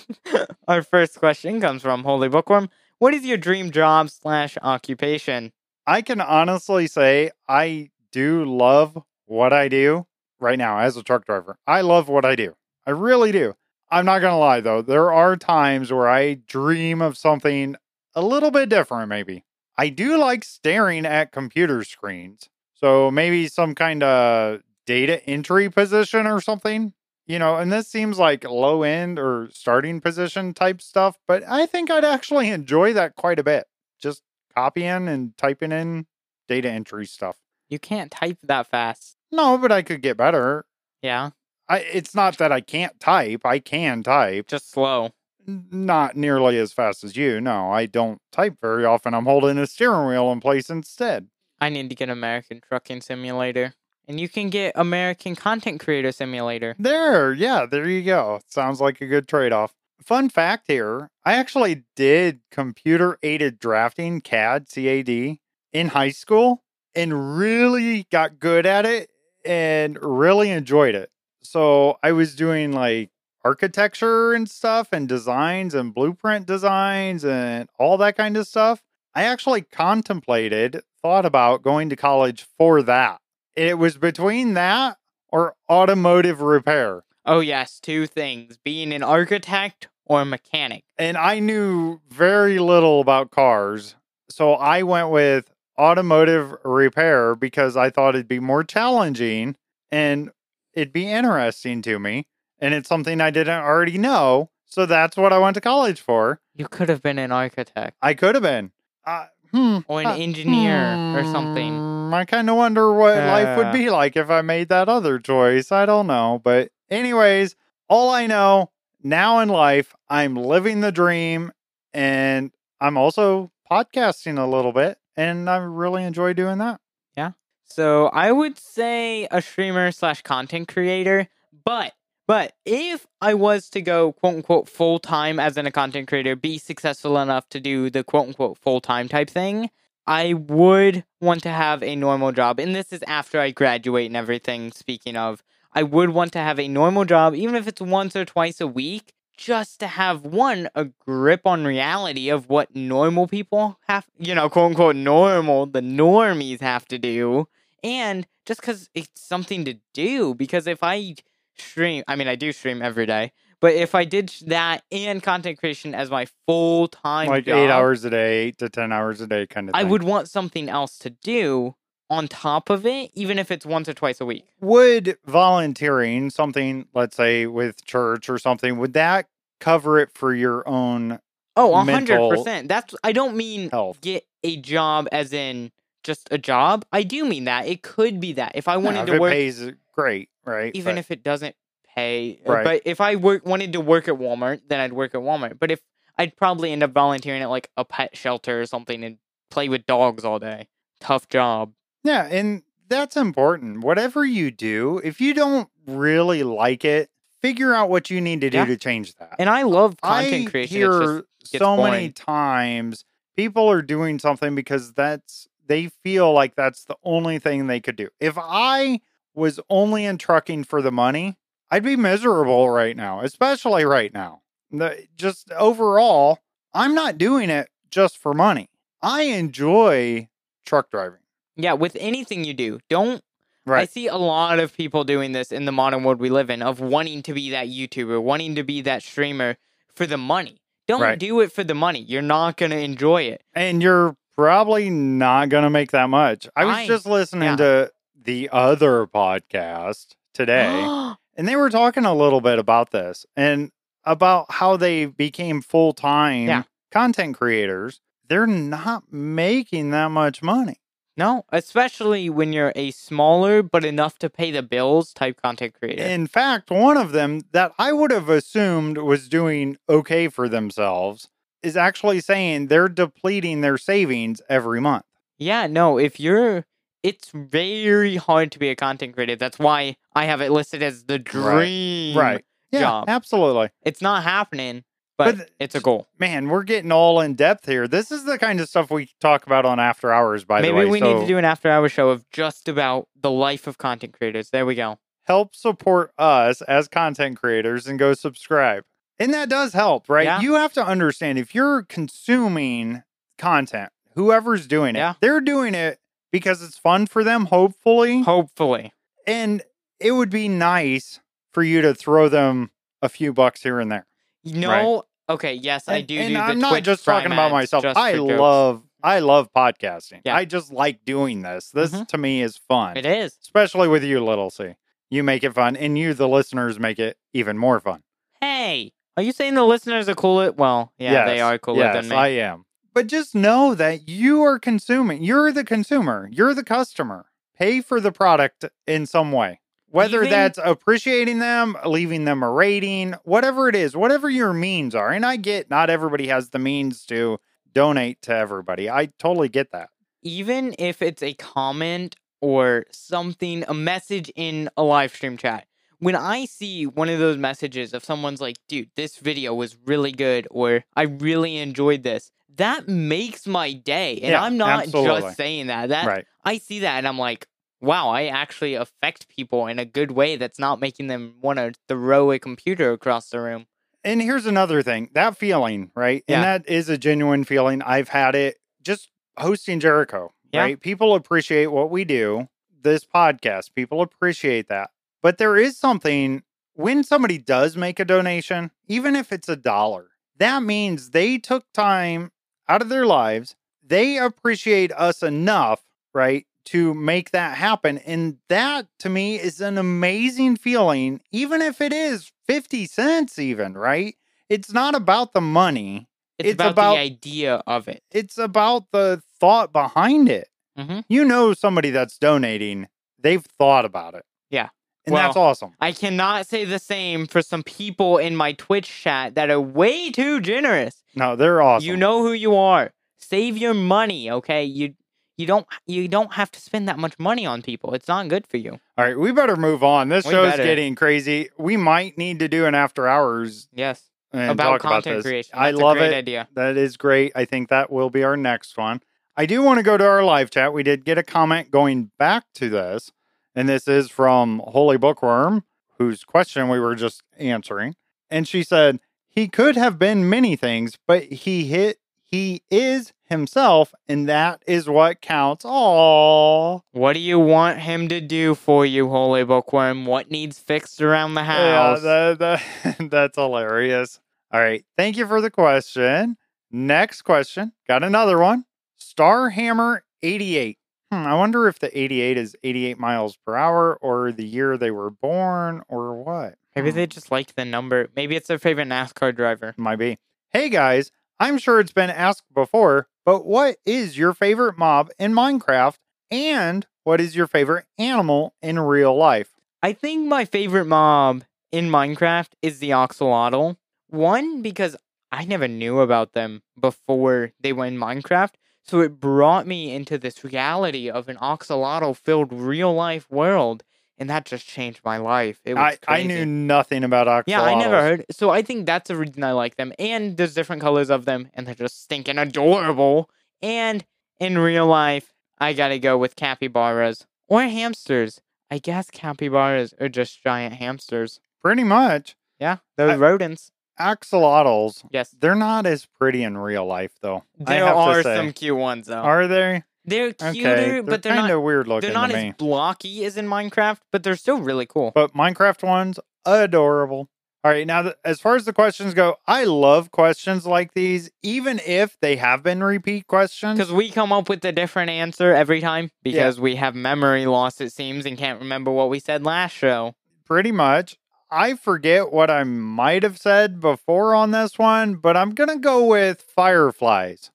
[0.68, 2.70] Our first question comes from Holy Bookworm.
[2.98, 5.52] What is your dream job slash occupation?
[5.86, 10.08] I can honestly say I do love what I do
[10.40, 11.58] right now as a truck driver.
[11.68, 12.56] I love what I do.
[12.88, 13.54] I really do.
[13.92, 14.82] I'm not going to lie though.
[14.82, 17.76] There are times where I dream of something
[18.16, 19.46] a little bit different, maybe.
[19.78, 22.50] I do like staring at computer screens.
[22.76, 26.94] So maybe some kind of data entry position or something,
[27.26, 31.66] you know, and this seems like low end or starting position type stuff, but I
[31.66, 33.66] think I'd actually enjoy that quite a bit.
[34.02, 34.22] Just
[34.54, 36.06] copying and typing in
[36.48, 37.38] data entry stuff.
[37.70, 39.16] You can't type that fast.
[39.32, 40.66] No, but I could get better.
[41.02, 41.32] Yeah,
[41.68, 43.42] I, it's not that I can't type.
[43.46, 44.48] I can type.
[44.48, 45.12] just slow.
[45.46, 47.42] Not nearly as fast as you.
[47.42, 49.14] No, I don't type very often.
[49.14, 51.28] I'm holding a steering wheel in place instead.
[51.60, 53.74] I need to get American Trucking Simulator.
[54.08, 56.76] And you can get American Content Creator Simulator.
[56.78, 58.42] There, yeah, there you go.
[58.48, 59.74] Sounds like a good trade off.
[60.02, 65.38] Fun fact here I actually did computer aided drafting, CAD, CAD,
[65.72, 66.64] in high school
[66.96, 69.10] and really got good at it
[69.46, 71.10] and really enjoyed it.
[71.42, 73.10] So I was doing like
[73.44, 78.82] architecture and stuff and designs and blueprint designs and all that kind of stuff.
[79.16, 83.20] I actually contemplated, thought about going to college for that.
[83.56, 84.98] It was between that
[85.30, 87.04] or automotive repair.
[87.26, 90.84] Oh, yes, two things being an architect or a mechanic.
[90.98, 93.96] and I knew very little about cars.
[94.30, 99.56] So I went with automotive repair because I thought it'd be more challenging
[99.92, 100.32] and
[100.74, 102.26] it'd be interesting to me.
[102.64, 104.50] And it's something I didn't already know.
[104.66, 106.40] So that's what I went to college for.
[106.56, 108.72] You could have been an architect I could have been.
[109.06, 109.80] Uh, hmm.
[109.88, 111.74] or an uh, engineer or something.
[111.78, 113.72] hmm, I kind of wonder what life would Uh.
[113.74, 115.72] be like if I made that other choice.
[115.72, 116.40] I don't know.
[116.44, 117.56] But, anyways,
[117.90, 118.72] all I know
[119.04, 121.52] now in life, I'm living the dream
[121.94, 124.98] and I'm also podcasting a little bit.
[125.18, 126.80] And I really enjoy doing that.
[127.18, 127.32] Yeah.
[127.66, 131.28] So I would say a streamer slash content creator,
[131.66, 131.94] but
[132.28, 136.36] but if I was to go quote unquote full time as in a content creator,
[136.36, 139.70] be successful enough to do the quote unquote full time type thing,
[140.06, 142.60] I would want to have a normal job.
[142.60, 144.72] And this is after I graduate and everything.
[144.72, 145.44] Speaking of,
[145.74, 148.68] I would want to have a normal job, even if it's once or twice a
[148.68, 154.36] week, just to have one, a grip on reality of what normal people have, you
[154.36, 157.48] know, quote unquote normal, the normies have to do.
[157.84, 161.16] And just because it's something to do, because if I
[161.58, 165.60] stream, I mean, I do stream every day, but if I did that and content
[165.60, 169.22] creation as my full time like job, eight hours a day, eight to 10 hours
[169.22, 171.76] a day kind of I would want something else to do
[172.10, 174.46] on top of it, even if it's once or twice a week.
[174.62, 179.28] Would volunteering, something, let's say with church or something, would that
[179.60, 181.20] cover it for your own
[181.56, 182.68] Oh, a hundred percent.
[182.68, 184.02] That's I don't mean health?
[184.02, 185.72] get a job as in
[186.04, 186.84] just a job.
[186.92, 187.68] I do mean that.
[187.68, 188.54] It could be that.
[188.56, 190.72] If I wanted Yeah, if to work pays great, right?
[190.76, 191.56] even But- if it doesn't
[191.96, 192.40] pay.
[192.48, 192.64] uh, Right.
[192.64, 195.60] But if I work wanted to work at Walmart, then I'd work at Walmart.
[195.60, 195.82] But if
[196.18, 199.18] I'd probably end up volunteering at like a pet shelter or something and
[199.50, 200.68] play with dogs all day.
[201.00, 201.74] Tough job.
[202.04, 203.84] Yeah, and that's important.
[203.84, 207.10] Whatever you do, if you don't really like it,
[207.42, 208.66] figure out what you need to do Yeah.
[208.66, 209.36] to change that.
[209.40, 210.78] And I love content I creation.
[210.78, 216.32] hear It's just gets so many times people are doing something because that's they feel
[216.34, 218.10] like that's the only thing they could do.
[218.20, 219.00] If I
[219.36, 221.38] was only in trucking for the money,
[221.72, 224.42] I'd be miserable right now, especially right now.
[224.72, 226.40] The, just overall,
[226.74, 228.70] I'm not doing it just for money.
[229.02, 230.30] I enjoy
[230.66, 231.20] truck driving.
[231.56, 233.24] yeah, with anything you do, don't
[233.66, 233.84] Right.
[233.84, 236.62] I see a lot of people doing this in the modern world we live in
[236.62, 239.56] of wanting to be that YouTuber, wanting to be that streamer
[239.96, 240.60] for the money.
[240.86, 241.18] Don't Right.
[241.18, 242.02] do it for the money.
[242.02, 243.42] You're not going to enjoy it.
[243.54, 246.46] and you're probably not going to make that much.
[246.58, 247.56] I was I- just listening yeah.
[247.56, 247.92] to
[248.24, 250.88] the other podcast today,
[251.36, 253.72] and they were talking a little bit about this and
[254.04, 256.64] about how they became full time Yeah.
[256.92, 258.02] content creators.
[258.28, 260.78] They're not making that much money.
[261.16, 266.02] no, especially when you're a smaller but enough to pay the bills type content creator.
[266.04, 271.30] In fact, one of them that I would have assumed was doing okay for themselves
[271.62, 275.06] is actually saying they're depleting their savings every month.
[275.38, 276.66] yeah, no, if you're
[277.04, 279.36] it's very hard to be a content creator.
[279.36, 282.18] That's why I have it listed as the dream.
[282.18, 282.44] Right.
[282.72, 283.06] Yeah, job.
[283.10, 283.70] absolutely.
[283.84, 284.84] It's not happening,
[285.18, 286.08] but, But it's a goal.
[286.18, 287.88] Man, we're getting all in depth here.
[287.88, 290.80] This is the kind of stuff we talk about on After Hours, by the way.
[290.86, 293.78] Maybe we need to do an after hour show of just about the life of
[293.78, 294.50] content creators.
[294.50, 294.98] There we go.
[295.26, 298.84] help support us as content creators and go subscribe.
[299.20, 300.26] And that does help, right?
[300.26, 300.42] Yeah.
[300.42, 303.04] You have to understand if you're consuming
[303.38, 305.14] content, whoever's doing it, Yeah.
[305.22, 306.00] they're doing it
[306.34, 308.24] because it's fun for them, hopefully.
[308.24, 308.92] Hopefully.
[309.26, 309.62] And
[310.02, 311.22] it would be nice
[311.54, 312.72] for you to throw them
[313.02, 314.08] a few bucks here and there.
[314.44, 315.04] No.
[315.30, 315.54] Okay.
[315.54, 316.18] Yes, I do.
[316.18, 317.86] And do I'm not Twitch just talking about myself.
[317.86, 318.40] I jokes.
[318.40, 320.22] love I love podcasting.
[320.26, 320.36] Yeah.
[320.36, 321.70] I just like doing this.
[321.72, 322.08] This Mhm.
[322.08, 322.98] to me is fun.
[322.98, 323.38] It is.
[323.42, 324.76] Especially with you, Little C.
[325.10, 328.04] You make it fun, and you, the listeners, make it even more fun.
[328.42, 330.52] Hey, are you saying the listeners are cooler?
[330.54, 332.16] Well, yeah, they are cooler yes, than me.
[332.16, 332.66] I am.
[332.94, 335.24] But just know that you are consuming.
[335.24, 336.30] You're the consumer.
[336.32, 337.26] You're the customer.
[337.58, 339.60] Pay for the product in some way.
[339.90, 344.96] Whether Even- that's appreciating them, leaving them a rating, whatever it is, whatever your means
[344.96, 345.12] are.
[345.12, 347.40] And I get not everybody has the means to
[347.74, 348.90] donate to everybody.
[348.90, 349.90] I totally get that.
[350.24, 355.68] Even if it's a comment or something, a message in a live stream chat.
[356.00, 360.12] When I see one of those messages of someone's like, dude, this video was really
[360.12, 364.14] good, or I really enjoyed this, that makes my day.
[364.22, 365.22] And Yeah, I'm not absolutely.
[365.22, 365.90] just saying that.
[365.90, 366.26] That right.
[366.44, 367.48] I see that and I'm like,
[367.82, 371.74] wow, I actually affect people in a good way that's not making them want to
[371.88, 373.66] throw a computer across the room.
[374.04, 376.24] And here's another thing that feeling, right?
[376.28, 376.36] Yeah.
[376.36, 377.82] And that is a genuine feeling.
[377.82, 380.62] I've had it just hosting Jericho, Yeah.
[380.62, 380.80] right?
[380.80, 382.50] People appreciate what we do,
[382.82, 384.92] this podcast, people appreciate that.
[385.22, 386.44] But there is something
[386.74, 391.72] when somebody does make a donation, even if it's a dollar, that means they took
[391.74, 392.32] time
[392.68, 393.56] out of their lives.
[393.86, 395.82] They appreciate us enough,
[396.14, 396.46] right?
[396.68, 397.98] To make that happen.
[398.00, 403.74] And that to me is an amazing feeling, even if it is 50 cents, even,
[403.74, 404.16] right?
[404.50, 406.08] It's not about the money,
[406.40, 408.02] It's, It's about, about- the idea of it.
[408.12, 410.48] it's about the thought behind it.
[410.78, 412.88] hmm You know, somebody that's donating,
[413.20, 414.24] they've thought about it.
[414.50, 414.70] Yeah.
[415.06, 415.74] And Well, that's awesome.
[415.82, 420.12] I cannot say the same for some people in my Twitch chat that are way
[420.12, 421.04] too generous.
[421.16, 421.86] No, they're awesome.
[421.88, 422.92] You know who you are.
[423.20, 424.64] Save your money, okay?
[424.64, 424.96] You
[425.38, 427.94] you don't you don't have to spend that much money on people.
[427.94, 428.80] It's not good for you.
[428.98, 430.10] All right, we better move on.
[430.10, 430.64] This We show's better.
[430.64, 431.50] getting crazy.
[431.58, 434.04] We might need to do an after hours Yes.
[434.32, 435.52] about content about creation.
[435.58, 436.16] I love a great it.
[436.16, 436.48] idea.
[436.54, 437.32] That is great.
[437.36, 439.02] I think that will be our next one.
[439.36, 440.72] I do want to go to our live chat.
[440.74, 443.12] We did get a comment going back to this,
[443.56, 445.64] and this is from Holy Bookworm,
[445.98, 447.96] whose question we were just answering.
[448.30, 449.00] And she said,
[449.30, 454.90] He could have been many things, but he hit he is himself, and that is
[454.90, 455.66] what counts.
[455.66, 456.84] All.
[456.92, 460.08] What do you want him to do for you, Holy Bookworm?
[460.08, 462.02] What needs fixed around the Yeah, house?
[462.02, 464.20] that, that, that's hilarious.
[464.52, 464.84] All right.
[464.98, 466.38] Thank you for the question.
[466.72, 467.72] Next question.
[467.88, 468.66] Got another one.
[469.00, 470.80] Starhammer 88.
[471.14, 474.90] Hmm, I wonder if the 88 is 88 miles per hour or the year they
[474.90, 476.56] were born or what.
[476.76, 478.10] Maybe Hmm, they just like the number.
[478.16, 479.76] Maybe it's their favorite NASCAR driver.
[479.78, 480.18] might be.
[480.50, 485.34] Hey guys, I'm sure it's been asked before, but what is your favorite mob in
[485.34, 485.98] Minecraft
[486.32, 489.52] and what is your favorite animal in real life?
[489.84, 493.78] I think my favorite mob in Minecraft is the Oxalotl.
[494.10, 494.96] One, because
[495.32, 498.54] I never knew about them before they were in Minecraft.
[498.86, 503.84] So it brought me into this reality of an Oxalotl filled real life world.
[504.18, 505.60] And that just changed my life.
[505.66, 507.44] It was I, I knew nothing about oxalotls.
[507.48, 508.26] Yeah, I never heard.
[508.30, 509.92] So I think that's the reason I like them.
[509.98, 513.30] And there's different colors of them, and they're just stinking adorable.
[513.62, 514.06] And
[514.40, 518.40] in real life, I gotta go with capybaras or hamsters.
[518.70, 521.40] I guess capybaras are just giant hamsters.
[521.62, 522.36] Pretty much.
[522.60, 523.72] Yeah, those I- rodents.
[524.00, 527.44] Axolotls, Yes, they're not as pretty in real life, though.
[527.58, 529.16] There are some cute ones though.
[529.22, 529.84] Are they?
[530.06, 532.54] they're cuter, Okay, but they're kind of weird looking They're not as me.
[532.58, 535.12] blocky as in Minecraft, but they're still really cool.
[535.16, 537.30] But Minecraft ones, adorable.
[537.66, 541.32] All right, now th- as far as the questions go, I love questions like these,
[541.42, 543.78] even if they have been repeat questions.
[543.80, 547.80] Because we come up with a different answer every time because we have memory loss,
[547.80, 550.14] it seems, and can't remember what we said last show.
[550.46, 551.18] Pretty much.
[551.54, 556.06] I forget what I might have said before on this one, but I'm gonna go
[556.06, 557.52] with fireflies.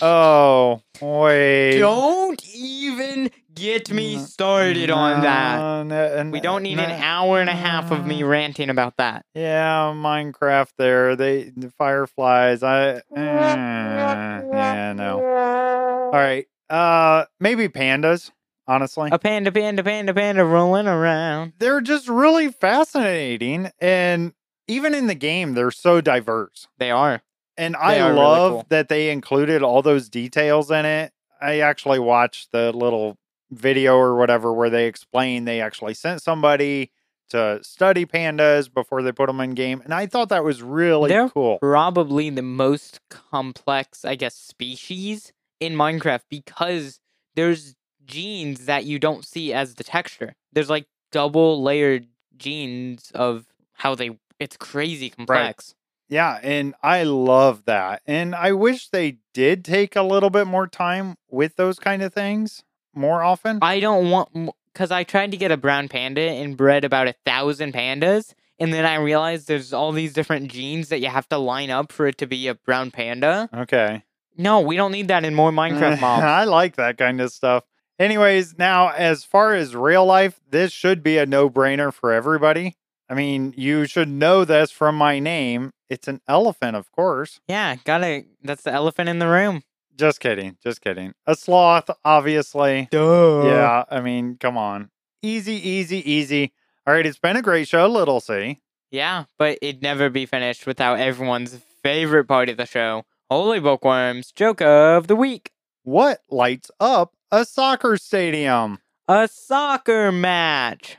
[0.00, 1.78] Oh wait.
[1.78, 5.58] Don't even get me started on that.
[5.58, 9.24] No, no, We don't need an hour and a half of me ranting about that.
[9.34, 10.70] Yeah, Minecraft.
[10.76, 12.64] There, they the fireflies.
[12.64, 15.18] I eh, yeah no.
[15.24, 18.32] All right, uh, maybe pandas.
[18.66, 21.52] Honestly, A panda, panda, panda, panda rolling around.
[21.58, 24.32] they're just really fascinating, and
[24.68, 26.68] even in the game, they're so diverse.
[26.78, 27.22] They are.
[27.56, 28.66] And I are really love cool.
[28.70, 31.12] that they included all those details in it.
[31.40, 33.18] I actually watched the little
[33.50, 36.90] video or whatever where they explain they actually sent somebody
[37.30, 41.08] to study pandas before they put them in game, and I thought that was really
[41.08, 41.58] They're cool.
[41.58, 47.00] Probably the most complex, I guess, species in Minecraft because
[47.34, 47.74] there's
[48.06, 50.34] genes that you don't see as the texture.
[50.52, 55.74] There's like double layered genes of how they It's crazy complex.
[56.08, 58.02] Yeah, and I love that.
[58.06, 62.12] And I wish they did take a little bit more time with those kind of
[62.12, 63.58] things more often.
[63.62, 67.14] I don't want because I tried to get a brown panda and bred about a
[67.24, 71.38] thousand pandas, and then I realized there's all these different genes that you have to
[71.38, 73.48] line up for it to be a brown panda.
[73.54, 74.02] okay.
[74.36, 76.24] No, we don't need that in more Minecraft mobs.
[76.24, 77.64] I like that kind of stuff.
[78.02, 82.74] Anyways, now as far as real life, this should be a no brainer for everybody.
[83.08, 85.70] I mean, you should know this from my name.
[85.88, 87.38] It's an elephant, of course.
[87.46, 88.24] yeah, gotta.
[88.42, 89.62] That's the elephant in the room.
[89.94, 90.56] Just kidding.
[90.60, 91.12] Just kidding.
[91.28, 92.88] A sloth, obviously.
[92.90, 93.44] Duh.
[93.44, 94.90] Yeah, I mean, come on.
[95.22, 96.52] Easy, easy, easy.
[96.84, 98.58] All right, it's been a great show, Little C.
[98.90, 104.32] Yeah, but it'd never be finished without everyone's favorite part of the show Holy Bookworms
[104.32, 105.52] Joke of the Week.
[105.84, 108.78] What lights up a soccer stadium?
[109.08, 110.98] A soccer match.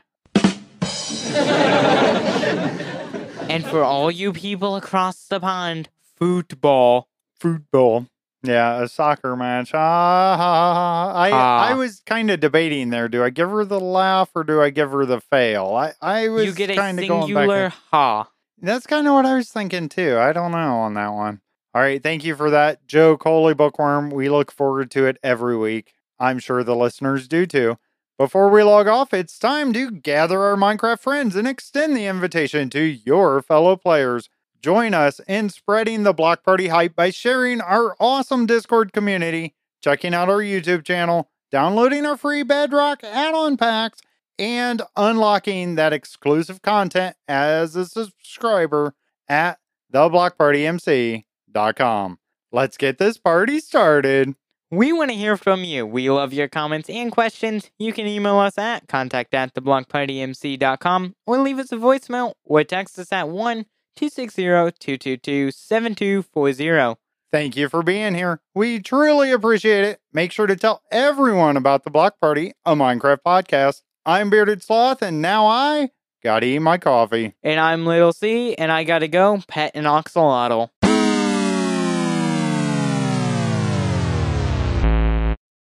[3.48, 7.08] and for all you people across the pond, football.
[7.40, 8.06] Football.
[8.42, 9.70] Yeah, a soccer match.
[9.74, 11.68] Ah, I Ah.
[11.70, 13.08] I was kind of debating there.
[13.08, 15.74] Do I give her the laugh or do I give her the fail?
[15.74, 17.42] I I was You get a kind of going back.
[17.42, 18.28] singular ha.
[18.60, 20.18] That's kind of what I was thinking too.
[20.18, 21.40] I don't know on that one.
[21.74, 24.10] All right, thank you for that, joke Holy Bookworm.
[24.10, 25.92] We look forward to it every week.
[26.18, 27.76] I'm sure the listeners do too.
[28.16, 32.70] Before we log off, it's time to gather our Minecraft friends and extend the invitation
[32.70, 34.28] to your fellow players.
[34.62, 40.14] Join us in spreading the Block Party hype by sharing our awesome Discord community, checking
[40.14, 44.00] out our YouTube channel, downloading our free Bedrock add on packs,
[44.38, 48.94] and unlocking that exclusive content as a subscriber
[49.28, 49.58] at
[49.92, 52.18] theblockpartymc.com.
[52.52, 54.36] Let's get this party started.
[54.70, 55.86] We want to hear from you.
[55.86, 57.70] We love your comments and questions.
[57.78, 62.98] You can email us at contact at theblockpartymc.com or leave us a voicemail or text
[62.98, 67.00] us at 1 260 222 7240.
[67.30, 68.40] Thank you for being here.
[68.54, 70.00] We truly appreciate it.
[70.12, 73.82] Make sure to tell everyone about the Block Party, a Minecraft podcast.
[74.06, 75.90] I'm Bearded Sloth, and now I
[76.22, 77.34] gotta eat my coffee.
[77.42, 80.70] And I'm Little C, and I gotta go pet an oxalotl.